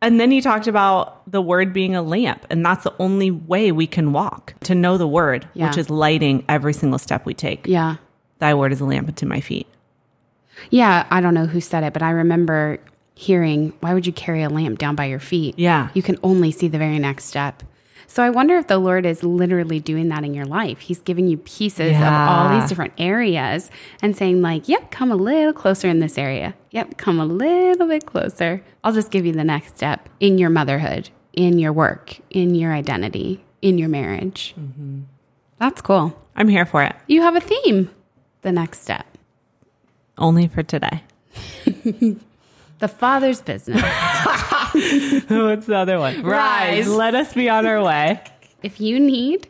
And 0.01 0.21
then 0.21 0.31
he 0.31 0.41
talked 0.41 0.69
about 0.69 1.29
the 1.31 1.41
word 1.43 1.73
being 1.73 1.97
a 1.97 2.03
lamp. 2.03 2.47
And 2.51 2.65
that's 2.65 2.85
the 2.85 2.95
only 3.01 3.31
way 3.33 3.73
we 3.73 3.87
can 3.89 4.13
walk 4.13 4.55
to 4.65 4.75
know 4.75 4.97
the 4.97 5.09
word, 5.09 5.49
Yeah. 5.55 5.69
which 5.69 5.77
is 5.79 5.91
lighting 5.91 6.45
every 6.49 6.73
single 6.73 6.99
step 7.01 7.27
we 7.27 7.35
take. 7.35 7.67
Yeah. 7.67 7.97
Thy 8.39 8.55
word 8.55 8.73
is 8.73 8.81
a 8.81 8.85
lamp 8.85 9.09
unto 9.09 9.27
my 9.27 9.41
feet. 9.41 9.67
Yeah, 10.71 11.07
I 11.11 11.21
don't 11.21 11.35
know 11.35 11.47
who 11.47 11.61
said 11.61 11.83
it, 11.83 11.93
but 11.93 12.03
I 12.03 12.11
remember 12.11 12.79
hearing, 13.19 13.73
why 13.81 13.93
would 13.93 14.07
you 14.07 14.13
carry 14.13 14.45
a 14.45 14.49
lamp 14.49 14.79
down 14.79 14.95
by 14.95 15.07
your 15.07 15.19
feet? 15.19 15.59
Yeah. 15.59 15.89
You 15.93 16.03
can 16.03 16.17
only 16.23 16.53
see 16.53 16.69
the 16.69 16.79
very 16.79 17.01
next 17.01 17.25
step. 17.25 17.65
So 18.07 18.23
I 18.23 18.31
wonder 18.31 18.57
if 18.57 18.69
the 18.69 18.79
Lord 18.79 19.05
is 19.05 19.25
literally 19.25 19.81
doing 19.81 20.09
that 20.11 20.25
in 20.25 20.35
your 20.35 20.45
life. 20.45 20.79
He's 20.79 21.01
giving 21.01 21.27
you 21.27 21.37
pieces 21.37 21.97
of 21.97 22.03
all 22.05 22.59
these 22.59 22.69
different 22.69 22.95
areas 22.97 23.73
and 24.01 24.17
saying, 24.17 24.41
like, 24.41 24.69
yep, 24.69 24.93
come 24.93 25.11
a 25.11 25.17
little 25.17 25.53
closer 25.53 25.89
in 25.89 25.99
this 25.99 26.17
area. 26.17 26.55
Yep, 26.71 26.97
come 26.97 27.19
a 27.19 27.27
little 27.27 27.89
bit 27.89 28.07
closer. 28.07 28.63
I'll 28.85 28.93
just 28.93 29.11
give 29.11 29.27
you 29.27 29.33
the 29.33 29.45
next 29.45 29.77
step 29.77 30.09
in 30.21 30.39
your 30.39 30.49
motherhood, 30.49 31.11
in 31.33 31.59
your 31.59 31.73
work, 31.73 32.19
in 32.31 32.55
your 32.55 32.73
identity, 32.73 33.45
in 33.63 33.79
your 33.79 33.89
marriage. 33.89 34.55
Mm-hmm. 34.59 35.01
That's 35.59 35.83
cool. 35.83 36.17
I'm 36.37 36.49
here 36.49 36.67
for 36.67 36.85
it. 36.85 36.95
You 37.09 37.23
have 37.23 37.35
a 37.35 37.41
theme. 37.41 37.91
The 38.43 38.53
next 38.53 38.81
step. 38.81 39.07
Only 40.17 40.47
for 40.47 40.63
today. 40.63 41.03
The 42.79 42.89
Father's 42.89 43.41
business. 43.41 43.83
What's 43.83 45.67
the 45.67 45.77
other 45.77 45.99
one? 45.99 46.23
Rise. 46.23 46.89
Let 46.89 47.15
us 47.15 47.33
be 47.33 47.49
on 47.49 47.67
our 47.67 47.83
way. 47.83 48.23
if 48.63 48.81
you 48.81 49.01
need 49.01 49.49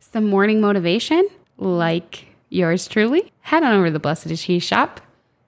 some 0.00 0.26
morning 0.26 0.60
motivation, 0.60 1.26
like 1.56 2.26
yours 2.50 2.86
truly, 2.88 3.32
head 3.40 3.62
on 3.62 3.72
over 3.74 3.86
to 3.86 3.90
the 3.92 3.98
Blessed 3.98 4.26
is 4.26 4.40
She 4.40 4.58
shop. 4.58 5.00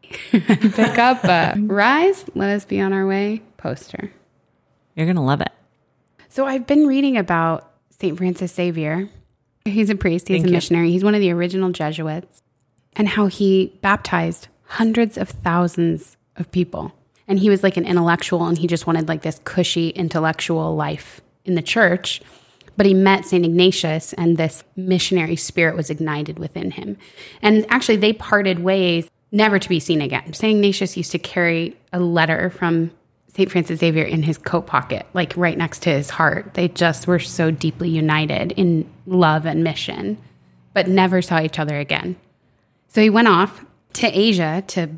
Pick 0.31 0.99
up 0.99 1.25
a 1.25 1.55
Rise, 1.59 2.25
Let 2.35 2.51
Us 2.51 2.65
Be 2.65 2.81
on 2.81 2.93
Our 2.93 3.07
Way 3.07 3.43
poster. 3.57 4.11
You're 4.95 5.07
going 5.07 5.17
to 5.17 5.23
love 5.23 5.41
it. 5.41 5.51
So 6.29 6.47
I've 6.47 6.67
been 6.67 6.87
reading 6.87 7.17
about 7.17 7.71
St. 7.91 8.17
Francis 8.17 8.55
Xavier. 8.55 9.09
He's 9.65 9.91
a 9.91 9.95
priest, 9.95 10.29
he's 10.29 10.37
Thank 10.37 10.47
a 10.47 10.49
you. 10.51 10.55
missionary, 10.55 10.91
he's 10.91 11.05
one 11.05 11.15
of 11.15 11.21
the 11.21 11.31
original 11.33 11.71
Jesuits, 11.71 12.43
and 12.95 13.09
how 13.09 13.27
he 13.27 13.73
baptized 13.81 14.49
hundreds 14.65 15.17
of 15.19 15.29
thousands 15.31 16.17
of 16.37 16.51
people. 16.51 16.93
And 17.27 17.39
he 17.39 17.49
was 17.49 17.63
like 17.63 17.77
an 17.77 17.87
intellectual 17.87 18.47
and 18.47 18.59
he 18.59 18.67
just 18.67 18.87
wanted 18.87 19.09
like 19.09 19.23
this 19.23 19.41
cushy 19.45 19.91
intellectual 19.91 20.77
life 20.77 21.21
in 21.45 21.55
the 21.55 21.63
church. 21.63 22.21
But 22.77 22.87
he 22.87 22.95
met 22.95 23.25
St. 23.25 23.45
Ignatius 23.45 24.13
and 24.15 24.37
this 24.37 24.65
missionary 24.77 25.37
spirit 25.37 25.77
was 25.77 25.91
ignited 25.91 26.39
within 26.39 26.73
him. 26.73 26.97
And 27.41 27.65
actually, 27.69 27.97
they 27.97 28.13
parted 28.13 28.59
ways, 28.59 29.09
never 29.31 29.59
to 29.59 29.69
be 29.69 29.79
seen 29.79 30.01
again. 30.01 30.33
St. 30.33 30.57
Ignatius 30.57 30.97
used 30.97 31.13
to 31.13 31.19
carry 31.19 31.77
a 31.93 32.01
letter 32.01 32.51
from 32.51 32.91
St. 33.29 33.51
Francis 33.51 33.81
Xavier 33.81 34.05
in 34.05 34.23
his 34.23 34.39
coat 34.39 34.67
pocket, 34.67 35.07
like 35.13 35.37
right 35.37 35.59
next 35.59 35.83
to 35.83 35.91
his 35.91 36.11
heart. 36.11 36.55
They 36.55 36.69
just 36.69 37.07
were 37.07 37.19
so 37.19 37.51
deeply 37.51 37.89
united 37.89 38.53
in 38.53 38.89
love 39.07 39.47
and 39.47 39.65
mission, 39.65 40.19
but 40.73 40.89
never 40.89 41.23
saw 41.23 41.41
each 41.41 41.59
other 41.59 41.79
again. 41.79 42.17
So 42.89 43.01
he 43.01 43.11
went 43.11 43.29
off 43.29 43.65
to 43.95 44.07
Asia 44.07 44.63
to 44.69 44.89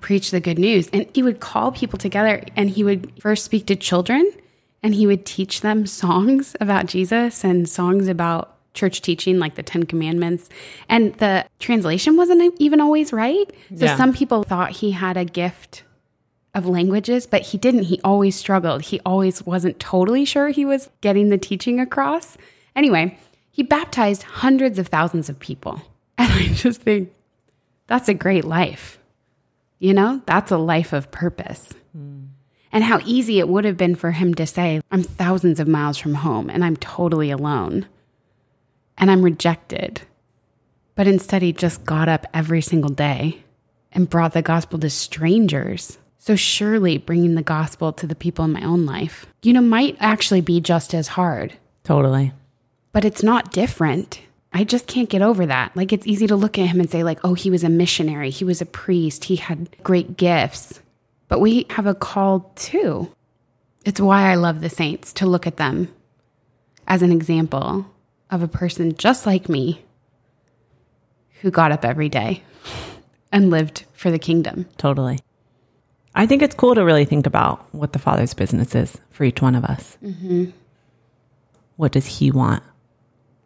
preach 0.00 0.30
the 0.30 0.40
good 0.40 0.58
news. 0.58 0.88
And 0.92 1.06
he 1.14 1.22
would 1.22 1.40
call 1.40 1.72
people 1.72 1.98
together 1.98 2.42
and 2.56 2.70
he 2.70 2.84
would 2.84 3.12
first 3.20 3.44
speak 3.44 3.66
to 3.66 3.76
children 3.76 4.30
and 4.82 4.94
he 4.94 5.06
would 5.06 5.26
teach 5.26 5.60
them 5.60 5.86
songs 6.02 6.56
about 6.60 6.86
Jesus 6.86 7.44
and 7.44 7.68
songs 7.68 8.08
about 8.08 8.56
church 8.72 9.02
teaching, 9.02 9.38
like 9.38 9.56
the 9.56 9.62
Ten 9.64 9.82
Commandments. 9.84 10.48
And 10.88 11.14
the 11.14 11.44
translation 11.58 12.16
wasn't 12.16 12.54
even 12.60 12.80
always 12.80 13.12
right. 13.12 13.50
So 13.76 13.84
Yeah. 13.86 13.96
some 13.96 14.12
people 14.12 14.42
thought 14.44 14.70
he 14.70 14.92
had 14.92 15.16
a 15.16 15.24
gift 15.24 15.82
of 16.54 16.66
languages, 16.66 17.26
but 17.26 17.42
he 17.42 17.58
didn't. 17.58 17.84
He 17.84 18.00
always 18.04 18.36
struggled. 18.36 18.82
He 18.82 19.00
always 19.04 19.44
wasn't 19.44 19.78
totally 19.80 20.24
sure 20.24 20.48
he 20.48 20.64
was 20.64 20.88
getting 21.00 21.28
the 21.30 21.38
teaching 21.38 21.78
across. 21.80 22.36
Anyway, 22.76 23.18
he 23.50 23.62
baptized 23.64 24.22
hundreds 24.22 24.78
of 24.78 24.88
thousands 24.88 25.28
of 25.28 25.38
people. 25.38 25.82
And 26.18 26.30
I 26.32 26.48
just 26.52 26.82
think 26.82 27.12
that's 27.86 28.08
a 28.08 28.14
great 28.14 28.44
life. 28.44 28.99
You 29.80 29.94
know, 29.94 30.22
that's 30.26 30.52
a 30.52 30.58
life 30.58 30.92
of 30.92 31.10
purpose. 31.10 31.72
Hmm. 31.92 32.26
And 32.72 32.84
how 32.84 33.00
easy 33.04 33.40
it 33.40 33.48
would 33.48 33.64
have 33.64 33.76
been 33.76 33.96
for 33.96 34.12
him 34.12 34.34
to 34.34 34.46
say, 34.46 34.80
I'm 34.92 35.02
thousands 35.02 35.58
of 35.58 35.66
miles 35.66 35.98
from 35.98 36.14
home 36.14 36.48
and 36.48 36.64
I'm 36.64 36.76
totally 36.76 37.32
alone 37.32 37.86
and 38.96 39.10
I'm 39.10 39.22
rejected. 39.22 40.02
But 40.94 41.08
instead, 41.08 41.42
he 41.42 41.52
just 41.52 41.84
got 41.84 42.08
up 42.08 42.26
every 42.32 42.60
single 42.60 42.90
day 42.90 43.42
and 43.90 44.08
brought 44.08 44.34
the 44.34 44.42
gospel 44.42 44.78
to 44.80 44.90
strangers. 44.90 45.98
So, 46.18 46.36
surely 46.36 46.98
bringing 46.98 47.34
the 47.34 47.42
gospel 47.42 47.92
to 47.94 48.06
the 48.06 48.14
people 48.14 48.44
in 48.44 48.52
my 48.52 48.62
own 48.62 48.84
life, 48.84 49.26
you 49.42 49.54
know, 49.54 49.62
might 49.62 49.96
actually 49.98 50.42
be 50.42 50.60
just 50.60 50.92
as 50.94 51.08
hard, 51.08 51.54
Totally. 51.82 52.32
but 52.92 53.06
it's 53.06 53.22
not 53.22 53.52
different. 53.52 54.20
I 54.52 54.64
just 54.64 54.86
can't 54.86 55.08
get 55.08 55.22
over 55.22 55.46
that. 55.46 55.76
Like, 55.76 55.92
it's 55.92 56.06
easy 56.06 56.26
to 56.26 56.36
look 56.36 56.58
at 56.58 56.66
him 56.66 56.80
and 56.80 56.90
say, 56.90 57.04
like, 57.04 57.20
oh, 57.22 57.34
he 57.34 57.50
was 57.50 57.62
a 57.62 57.68
missionary, 57.68 58.30
he 58.30 58.44
was 58.44 58.60
a 58.60 58.66
priest, 58.66 59.24
he 59.24 59.36
had 59.36 59.68
great 59.82 60.16
gifts. 60.16 60.80
But 61.28 61.40
we 61.40 61.66
have 61.70 61.86
a 61.86 61.94
call 61.94 62.50
too. 62.56 63.14
It's 63.84 64.00
why 64.00 64.30
I 64.30 64.34
love 64.34 64.60
the 64.60 64.68
saints 64.68 65.12
to 65.14 65.26
look 65.26 65.46
at 65.46 65.56
them 65.56 65.88
as 66.88 67.02
an 67.02 67.12
example 67.12 67.86
of 68.30 68.42
a 68.42 68.48
person 68.48 68.96
just 68.96 69.26
like 69.26 69.48
me 69.48 69.84
who 71.40 71.50
got 71.50 71.72
up 71.72 71.84
every 71.84 72.08
day 72.08 72.42
and 73.32 73.50
lived 73.50 73.84
for 73.92 74.10
the 74.10 74.18
kingdom. 74.18 74.66
Totally. 74.76 75.20
I 76.14 76.26
think 76.26 76.42
it's 76.42 76.56
cool 76.56 76.74
to 76.74 76.84
really 76.84 77.04
think 77.04 77.26
about 77.26 77.72
what 77.72 77.92
the 77.92 78.00
Father's 78.00 78.34
business 78.34 78.74
is 78.74 78.98
for 79.10 79.22
each 79.22 79.40
one 79.40 79.54
of 79.54 79.64
us. 79.64 79.96
Mm-hmm. 80.02 80.50
What 81.76 81.92
does 81.92 82.06
He 82.06 82.32
want 82.32 82.64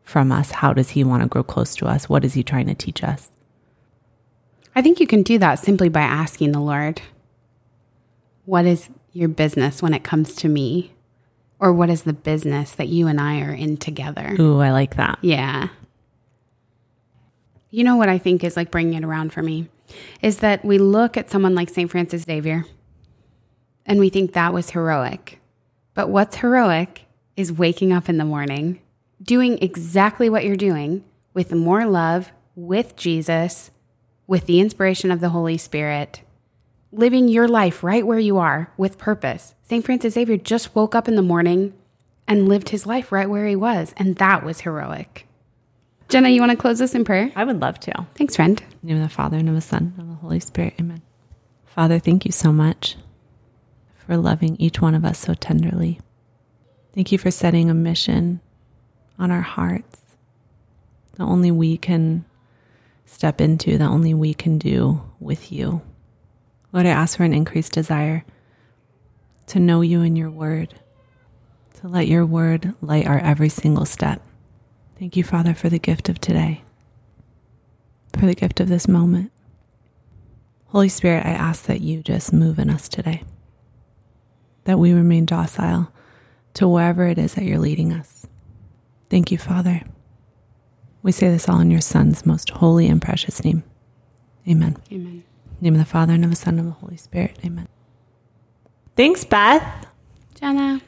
from 0.04 0.30
us? 0.30 0.50
How 0.50 0.72
does 0.72 0.90
He 0.90 1.02
want 1.04 1.22
to 1.22 1.28
grow 1.28 1.42
close 1.42 1.74
to 1.76 1.86
us? 1.86 2.08
What 2.08 2.24
is 2.24 2.34
He 2.34 2.42
trying 2.42 2.66
to 2.66 2.74
teach 2.74 3.02
us? 3.02 3.30
I 4.76 4.82
think 4.82 5.00
you 5.00 5.06
can 5.06 5.22
do 5.22 5.38
that 5.38 5.58
simply 5.58 5.88
by 5.88 6.00
asking 6.00 6.52
the 6.52 6.60
Lord, 6.60 7.02
What 8.44 8.66
is 8.66 8.88
your 9.12 9.28
business 9.28 9.82
when 9.82 9.94
it 9.94 10.04
comes 10.04 10.34
to 10.36 10.48
me? 10.48 10.92
Or 11.60 11.72
what 11.72 11.88
is 11.88 12.02
the 12.02 12.12
business 12.12 12.72
that 12.72 12.88
you 12.88 13.06
and 13.06 13.20
I 13.20 13.40
are 13.40 13.52
in 13.52 13.76
together? 13.76 14.36
Ooh, 14.38 14.60
I 14.60 14.72
like 14.72 14.96
that. 14.96 15.18
Yeah. 15.22 15.68
You 17.70 17.84
know 17.84 17.96
what 17.96 18.08
I 18.08 18.18
think 18.18 18.44
is 18.44 18.56
like 18.56 18.70
bringing 18.70 18.94
it 18.94 19.04
around 19.04 19.32
for 19.32 19.42
me 19.42 19.68
is 20.20 20.38
that 20.38 20.64
we 20.64 20.78
look 20.78 21.16
at 21.16 21.30
someone 21.30 21.54
like 21.54 21.68
St. 21.68 21.90
Francis 21.90 22.22
Xavier 22.22 22.66
and 23.86 23.98
we 23.98 24.10
think 24.10 24.32
that 24.32 24.52
was 24.52 24.70
heroic. 24.70 25.38
But 25.94 26.08
what's 26.08 26.36
heroic 26.36 27.02
is 27.36 27.52
waking 27.52 27.92
up 27.92 28.08
in 28.08 28.18
the 28.18 28.24
morning, 28.24 28.80
doing 29.24 29.58
exactly 29.62 30.28
what 30.28 30.44
you're 30.44 30.56
doing 30.56 31.02
with 31.32 31.52
more 31.52 31.86
love, 31.86 32.30
with 32.54 32.94
Jesus, 32.94 33.70
with 34.26 34.46
the 34.46 34.60
inspiration 34.60 35.10
of 35.10 35.20
the 35.20 35.30
Holy 35.30 35.58
Spirit, 35.58 36.22
living 36.92 37.28
your 37.28 37.48
life 37.48 37.82
right 37.82 38.06
where 38.06 38.18
you 38.18 38.38
are 38.38 38.70
with 38.76 38.98
purpose. 38.98 39.54
St. 39.62 39.84
Francis 39.84 40.14
Xavier 40.14 40.36
just 40.36 40.74
woke 40.74 40.94
up 40.94 41.08
in 41.08 41.16
the 41.16 41.22
morning 41.22 41.74
and 42.28 42.48
lived 42.48 42.68
his 42.70 42.86
life 42.86 43.10
right 43.10 43.28
where 43.28 43.46
he 43.46 43.56
was, 43.56 43.94
and 43.96 44.16
that 44.16 44.44
was 44.44 44.60
heroic. 44.60 45.26
Jenna, 46.08 46.28
you 46.28 46.40
want 46.40 46.52
to 46.52 46.56
close 46.56 46.80
us 46.80 46.94
in 46.94 47.04
prayer? 47.04 47.32
I 47.34 47.44
would 47.44 47.60
love 47.60 47.80
to. 47.80 48.06
Thanks, 48.14 48.36
friend. 48.36 48.60
In 48.60 48.66
the 48.82 48.86
name 48.94 49.02
of 49.02 49.08
the 49.08 49.14
Father, 49.14 49.38
and 49.38 49.48
of 49.48 49.54
the 49.54 49.60
Son, 49.60 49.94
and 49.98 50.00
of 50.02 50.08
the 50.08 50.20
Holy 50.20 50.40
Spirit. 50.40 50.74
Amen. 50.78 51.02
Father, 51.64 51.98
thank 51.98 52.24
you 52.24 52.32
so 52.32 52.52
much 52.52 52.96
for 53.96 54.16
loving 54.16 54.56
each 54.56 54.80
one 54.80 54.94
of 54.94 55.04
us 55.04 55.18
so 55.18 55.34
tenderly. 55.34 56.00
Thank 56.94 57.10
you 57.10 57.18
for 57.18 57.30
setting 57.30 57.68
a 57.68 57.74
mission 57.74 58.40
on 59.18 59.30
our 59.30 59.42
hearts 59.42 60.00
that 61.16 61.24
only 61.24 61.50
we 61.50 61.76
can 61.76 62.24
step 63.06 63.40
into, 63.40 63.78
that 63.78 63.88
only 63.88 64.14
we 64.14 64.34
can 64.34 64.58
do 64.58 65.02
with 65.20 65.52
you. 65.52 65.80
Lord, 66.72 66.86
I 66.86 66.90
ask 66.90 67.16
for 67.16 67.24
an 67.24 67.32
increased 67.32 67.72
desire 67.72 68.24
to 69.46 69.60
know 69.60 69.80
you 69.80 70.02
and 70.02 70.18
your 70.18 70.30
word, 70.30 70.74
to 71.80 71.88
let 71.88 72.08
your 72.08 72.26
word 72.26 72.74
light 72.80 73.06
our 73.06 73.18
every 73.18 73.48
single 73.48 73.84
step. 73.84 74.22
Thank 74.98 75.16
you, 75.16 75.22
Father, 75.22 75.54
for 75.54 75.68
the 75.68 75.78
gift 75.78 76.08
of 76.08 76.20
today 76.20 76.62
for 78.18 78.26
the 78.26 78.34
gift 78.34 78.60
of 78.60 78.68
this 78.68 78.88
moment. 78.88 79.30
Holy 80.68 80.88
Spirit, 80.88 81.24
I 81.26 81.30
ask 81.30 81.66
that 81.66 81.80
you 81.80 82.02
just 82.02 82.32
move 82.32 82.58
in 82.58 82.70
us 82.70 82.88
today, 82.88 83.22
that 84.64 84.78
we 84.78 84.92
remain 84.92 85.24
docile 85.24 85.92
to 86.54 86.68
wherever 86.68 87.06
it 87.06 87.18
is 87.18 87.34
that 87.34 87.44
you're 87.44 87.58
leading 87.58 87.92
us. 87.92 88.23
Thank 89.14 89.30
you, 89.30 89.38
Father. 89.38 89.80
We 91.04 91.12
say 91.12 91.30
this 91.30 91.48
all 91.48 91.60
in 91.60 91.70
your 91.70 91.80
Son's 91.80 92.26
most 92.26 92.50
holy 92.50 92.88
and 92.88 93.00
precious 93.00 93.44
name. 93.44 93.62
Amen. 94.48 94.76
Amen. 94.90 95.22
In 95.22 95.24
the 95.60 95.62
name 95.62 95.74
of 95.74 95.78
the 95.78 95.84
Father, 95.84 96.14
and 96.14 96.24
of 96.24 96.30
the 96.30 96.36
Son, 96.36 96.58
and 96.58 96.66
of 96.66 96.74
the 96.74 96.80
Holy 96.80 96.96
Spirit. 96.96 97.38
Amen. 97.44 97.68
Thanks, 98.96 99.22
Beth. 99.22 99.86
Jenna, 100.34 100.80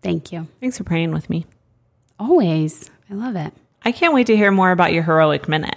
thank 0.00 0.30
you. 0.30 0.46
Thanks 0.60 0.78
for 0.78 0.84
praying 0.84 1.10
with 1.10 1.28
me. 1.28 1.44
Always. 2.20 2.88
I 3.10 3.14
love 3.14 3.34
it. 3.34 3.52
I 3.84 3.90
can't 3.90 4.14
wait 4.14 4.28
to 4.28 4.36
hear 4.36 4.52
more 4.52 4.70
about 4.70 4.92
your 4.92 5.02
heroic 5.02 5.48
minute. 5.48 5.74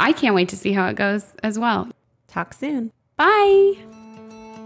I 0.00 0.12
can't 0.12 0.34
wait 0.34 0.48
to 0.48 0.56
see 0.56 0.72
how 0.72 0.88
it 0.88 0.96
goes 0.96 1.26
as 1.42 1.58
well. 1.58 1.86
Talk 2.28 2.54
soon. 2.54 2.92
Bye. 3.18 3.74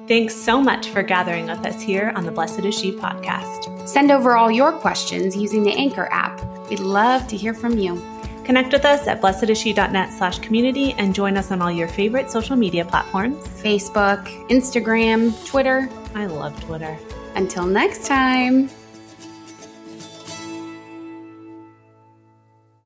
Thanks 0.07 0.37
so 0.37 0.61
much 0.61 0.89
for 0.91 1.03
gathering 1.03 1.47
with 1.47 1.67
us 1.67 1.83
here 1.83 2.13
on 2.15 2.27
the 2.27 2.31
Blessed 2.31 2.65
is 2.65 2.79
She 2.79 2.93
podcast. 2.93 3.78
Send 3.89 4.11
over 4.11 4.37
all 4.37 4.51
your 4.51 4.71
questions 4.73 5.35
using 5.35 5.63
the 5.63 5.73
Anchor 5.73 6.11
app. 6.13 6.43
We'd 6.69 6.79
love 6.79 7.27
to 7.29 7.39
hear 7.39 7.55
from 7.55 7.79
you. 7.79 7.97
Connect 8.45 8.71
with 8.71 8.85
us 8.85 9.07
at 9.07 9.23
blessedisshe.net 9.23 10.13
slash 10.13 10.41
community 10.41 10.93
and 10.99 11.15
join 11.15 11.39
us 11.39 11.51
on 11.51 11.63
all 11.63 11.73
your 11.73 11.89
favorite 11.89 12.31
social 12.31 12.55
media 12.55 12.85
platforms. 12.85 13.43
Facebook, 13.63 14.27
Instagram, 14.51 15.33
Twitter. 15.47 15.89
I 16.15 16.27
love 16.27 16.63
Twitter. 16.65 16.99
Until 17.35 17.65
next 17.65 18.07
time. 18.07 18.69